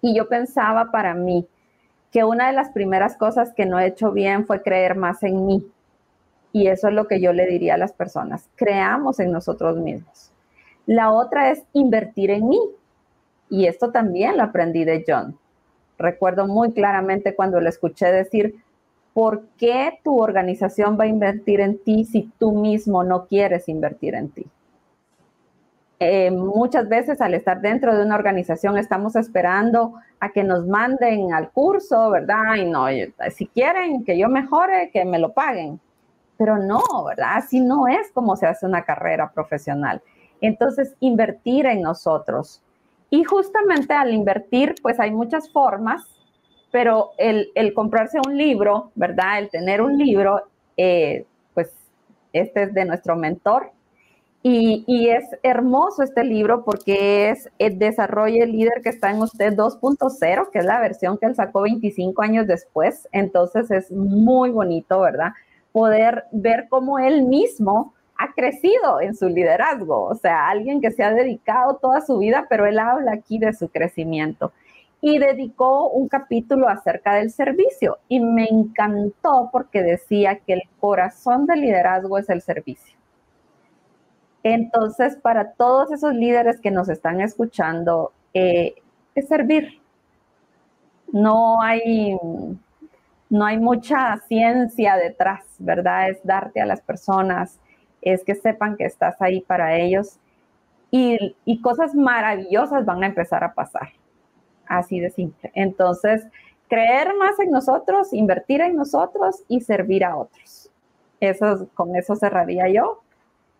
Y 0.00 0.14
yo 0.16 0.28
pensaba 0.28 0.90
para 0.90 1.14
mí 1.14 1.46
que 2.10 2.24
una 2.24 2.48
de 2.48 2.52
las 2.52 2.70
primeras 2.70 3.16
cosas 3.16 3.54
que 3.54 3.64
no 3.64 3.78
he 3.78 3.86
hecho 3.86 4.10
bien 4.10 4.44
fue 4.46 4.62
creer 4.62 4.96
más 4.96 5.22
en 5.22 5.46
mí 5.46 5.72
y 6.52 6.66
eso 6.66 6.88
es 6.88 6.94
lo 6.94 7.08
que 7.08 7.20
yo 7.20 7.32
le 7.32 7.46
diría 7.46 7.74
a 7.74 7.78
las 7.78 7.92
personas, 7.92 8.48
creamos 8.56 9.18
en 9.20 9.32
nosotros 9.32 9.78
mismos. 9.78 10.30
La 10.86 11.10
otra 11.10 11.50
es 11.50 11.64
invertir 11.72 12.30
en 12.30 12.48
mí. 12.48 12.60
Y 13.48 13.66
esto 13.66 13.90
también 13.90 14.36
lo 14.36 14.44
aprendí 14.44 14.84
de 14.84 15.04
John. 15.06 15.38
Recuerdo 16.02 16.46
muy 16.46 16.72
claramente 16.72 17.34
cuando 17.34 17.60
le 17.60 17.70
escuché 17.70 18.12
decir, 18.12 18.56
¿por 19.14 19.46
qué 19.56 19.98
tu 20.04 20.20
organización 20.20 20.98
va 20.98 21.04
a 21.04 21.08
invertir 21.08 21.60
en 21.60 21.78
ti 21.78 22.04
si 22.04 22.30
tú 22.38 22.52
mismo 22.52 23.04
no 23.04 23.26
quieres 23.26 23.68
invertir 23.68 24.14
en 24.14 24.28
ti? 24.30 24.46
Eh, 26.00 26.30
muchas 26.30 26.88
veces 26.88 27.20
al 27.20 27.32
estar 27.32 27.60
dentro 27.60 27.96
de 27.96 28.04
una 28.04 28.16
organización 28.16 28.76
estamos 28.76 29.16
esperando 29.16 29.94
a 30.18 30.30
que 30.30 30.42
nos 30.42 30.66
manden 30.66 31.32
al 31.32 31.50
curso, 31.50 32.10
¿verdad? 32.10 32.56
Y 32.56 32.64
no, 32.64 32.86
si 33.30 33.46
quieren 33.46 34.04
que 34.04 34.18
yo 34.18 34.28
mejore, 34.28 34.90
que 34.92 35.04
me 35.04 35.18
lo 35.18 35.32
paguen 35.32 35.80
pero 36.42 36.58
no, 36.58 36.82
¿verdad? 37.06 37.36
Así 37.36 37.60
no 37.60 37.86
es 37.86 38.10
como 38.12 38.34
se 38.34 38.46
hace 38.46 38.66
una 38.66 38.82
carrera 38.82 39.30
profesional. 39.30 40.02
Entonces, 40.40 40.92
invertir 40.98 41.66
en 41.66 41.82
nosotros. 41.82 42.60
Y 43.12 43.24
justamente 43.24 43.92
al 43.92 44.14
invertir, 44.14 44.74
pues 44.80 44.98
hay 44.98 45.10
muchas 45.10 45.52
formas, 45.52 46.02
pero 46.70 47.10
el, 47.18 47.52
comprarse 47.74 48.18
un 48.26 48.38
libro, 48.38 48.90
¿verdad? 48.94 49.40
El 49.40 49.50
tener 49.50 49.82
un 49.82 49.98
libro, 49.98 50.40
eh, 50.78 51.26
pues 51.52 51.74
este 52.32 52.62
es 52.62 52.72
de 52.72 52.86
nuestro 52.86 53.14
mentor. 53.14 53.70
Y, 54.42 54.82
y, 54.86 55.10
es 55.10 55.24
hermoso 55.42 56.02
este 56.02 56.24
libro 56.24 56.64
porque 56.64 57.28
es 57.28 57.50
el 57.58 57.78
desarrollo 57.78 58.46
líder 58.46 58.80
que 58.82 58.88
está 58.88 59.10
en 59.10 59.20
usted 59.20 59.52
2.0, 59.52 60.50
que 60.50 60.58
es 60.60 60.64
la 60.64 60.80
versión 60.80 61.18
que 61.18 61.26
él 61.26 61.34
sacó 61.34 61.60
25 61.60 62.22
años 62.22 62.46
después. 62.46 63.06
Entonces 63.12 63.70
es 63.70 63.92
muy 63.92 64.48
bonito, 64.48 65.00
¿verdad? 65.02 65.32
poder 65.72 66.24
ver 66.30 66.66
cómo 66.68 66.98
él 66.98 67.22
mismo 67.24 67.94
ha 68.22 68.32
crecido 68.32 69.00
en 69.00 69.16
su 69.16 69.28
liderazgo, 69.28 70.04
o 70.04 70.14
sea, 70.14 70.48
alguien 70.48 70.80
que 70.80 70.92
se 70.92 71.02
ha 71.02 71.12
dedicado 71.12 71.76
toda 71.76 72.00
su 72.00 72.18
vida, 72.18 72.46
pero 72.48 72.66
él 72.66 72.78
habla 72.78 73.12
aquí 73.12 73.38
de 73.38 73.52
su 73.52 73.68
crecimiento. 73.68 74.52
Y 75.00 75.18
dedicó 75.18 75.88
un 75.88 76.06
capítulo 76.06 76.68
acerca 76.68 77.14
del 77.14 77.32
servicio 77.32 77.98
y 78.08 78.20
me 78.20 78.46
encantó 78.48 79.48
porque 79.50 79.82
decía 79.82 80.36
que 80.36 80.52
el 80.52 80.62
corazón 80.78 81.46
del 81.46 81.62
liderazgo 81.62 82.18
es 82.18 82.30
el 82.30 82.40
servicio. 82.42 82.96
Entonces, 84.44 85.16
para 85.16 85.52
todos 85.52 85.90
esos 85.90 86.14
líderes 86.14 86.60
que 86.60 86.70
nos 86.70 86.88
están 86.88 87.20
escuchando, 87.20 88.12
eh, 88.34 88.76
es 89.16 89.26
servir. 89.26 89.80
No 91.12 91.60
hay 91.60 92.16
no 93.32 93.46
hay 93.46 93.58
mucha 93.58 94.18
ciencia 94.28 94.96
detrás, 94.96 95.42
¿verdad? 95.58 96.10
Es 96.10 96.20
darte 96.22 96.60
a 96.60 96.66
las 96.66 96.82
personas, 96.82 97.58
es 98.02 98.24
que 98.24 98.34
sepan 98.34 98.76
que 98.76 98.84
estás 98.84 99.20
ahí 99.20 99.40
para 99.40 99.76
ellos 99.76 100.18
y, 100.90 101.60
cosas 101.62 101.94
maravillosas 101.94 102.84
van 102.84 103.02
a 103.02 103.06
empezar 103.06 103.42
a 103.42 103.54
pasar. 103.54 103.88
Así 104.66 105.00
de 105.00 105.10
simple. 105.10 105.50
Entonces, 105.54 106.26
creer 106.68 107.16
más 107.16 107.38
en 107.40 107.50
nosotros, 107.50 108.12
invertir 108.12 108.60
en 108.60 108.76
nosotros 108.76 109.42
y 109.48 109.60
servir 109.60 110.04
a 110.04 110.16
otros. 110.16 110.70
Eso, 111.18 111.68
con 111.74 111.96
eso 111.96 112.14
cerraría 112.14 112.68
yo. 112.68 113.02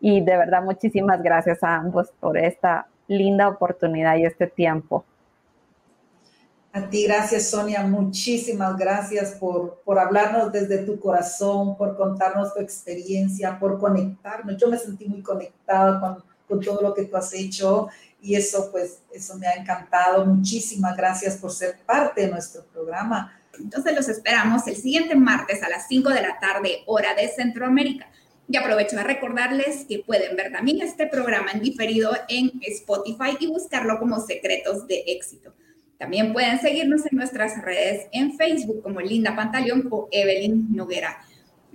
Y 0.00 0.20
de 0.20 0.36
verdad, 0.36 0.62
muchísimas 0.62 1.22
gracias 1.22 1.62
a 1.62 1.76
ambos 1.76 2.12
por 2.20 2.36
esta 2.36 2.86
linda 3.06 3.48
oportunidad 3.48 4.16
y 4.16 4.26
este 4.26 4.46
tiempo. 4.46 5.04
A 6.74 6.88
ti, 6.88 7.04
gracias 7.04 7.50
Sonia, 7.50 7.82
muchísimas 7.82 8.78
gracias 8.78 9.32
por, 9.32 9.82
por 9.84 9.98
hablarnos 9.98 10.50
desde 10.50 10.78
tu 10.78 10.98
corazón, 10.98 11.76
por 11.76 11.94
contarnos 11.98 12.54
tu 12.54 12.60
experiencia, 12.60 13.58
por 13.58 13.78
conectarnos. 13.78 14.56
Yo 14.56 14.68
me 14.68 14.78
sentí 14.78 15.04
muy 15.04 15.20
conectada 15.20 16.00
con, 16.00 16.24
con 16.48 16.60
todo 16.60 16.80
lo 16.80 16.94
que 16.94 17.04
tú 17.04 17.14
has 17.14 17.30
hecho 17.34 17.88
y 18.22 18.36
eso 18.36 18.70
pues, 18.72 19.00
eso 19.12 19.36
me 19.36 19.46
ha 19.46 19.52
encantado. 19.52 20.24
Muchísimas 20.24 20.96
gracias 20.96 21.36
por 21.36 21.52
ser 21.52 21.76
parte 21.84 22.22
de 22.22 22.28
nuestro 22.28 22.64
programa. 22.64 23.38
Entonces 23.58 23.94
los 23.94 24.08
esperamos 24.08 24.66
el 24.66 24.76
siguiente 24.76 25.14
martes 25.14 25.62
a 25.62 25.68
las 25.68 25.86
5 25.88 26.08
de 26.08 26.22
la 26.22 26.38
tarde, 26.40 26.84
hora 26.86 27.14
de 27.14 27.28
Centroamérica. 27.28 28.06
Y 28.48 28.56
aprovecho 28.56 28.98
a 28.98 29.02
recordarles 29.02 29.84
que 29.86 29.98
pueden 29.98 30.36
ver 30.36 30.50
también 30.50 30.80
este 30.80 31.06
programa 31.06 31.50
en 31.52 31.60
diferido 31.60 32.12
en 32.28 32.50
Spotify 32.62 33.36
y 33.40 33.48
buscarlo 33.48 33.98
como 33.98 34.20
Secretos 34.20 34.86
de 34.86 35.04
Éxito. 35.06 35.52
También 36.02 36.32
pueden 36.32 36.60
seguirnos 36.60 37.06
en 37.06 37.16
nuestras 37.16 37.62
redes 37.62 38.08
en 38.10 38.36
Facebook 38.36 38.82
como 38.82 39.00
Linda 39.00 39.36
Pantaleón 39.36 39.86
o 39.88 40.08
Evelyn 40.10 40.74
Noguera. 40.74 41.24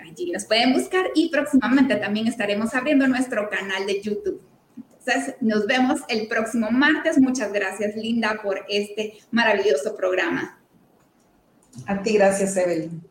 Allí 0.06 0.32
nos 0.34 0.44
pueden 0.44 0.74
buscar 0.74 1.06
y 1.16 1.30
próximamente 1.30 1.96
también 1.96 2.28
estaremos 2.28 2.76
abriendo 2.76 3.08
nuestro 3.08 3.50
canal 3.50 3.88
de 3.88 4.02
YouTube. 4.02 4.42
Entonces, 4.76 5.36
nos 5.40 5.66
vemos 5.66 6.02
el 6.10 6.28
próximo 6.28 6.70
martes. 6.72 7.18
Muchas 7.18 7.54
gracias, 7.54 7.96
Linda, 7.96 8.38
por 8.44 8.66
este 8.68 9.14
maravilloso 9.32 9.96
programa. 9.96 10.60
A 11.86 12.04
ti, 12.04 12.16
gracias, 12.16 12.58
Evelyn. 12.58 13.02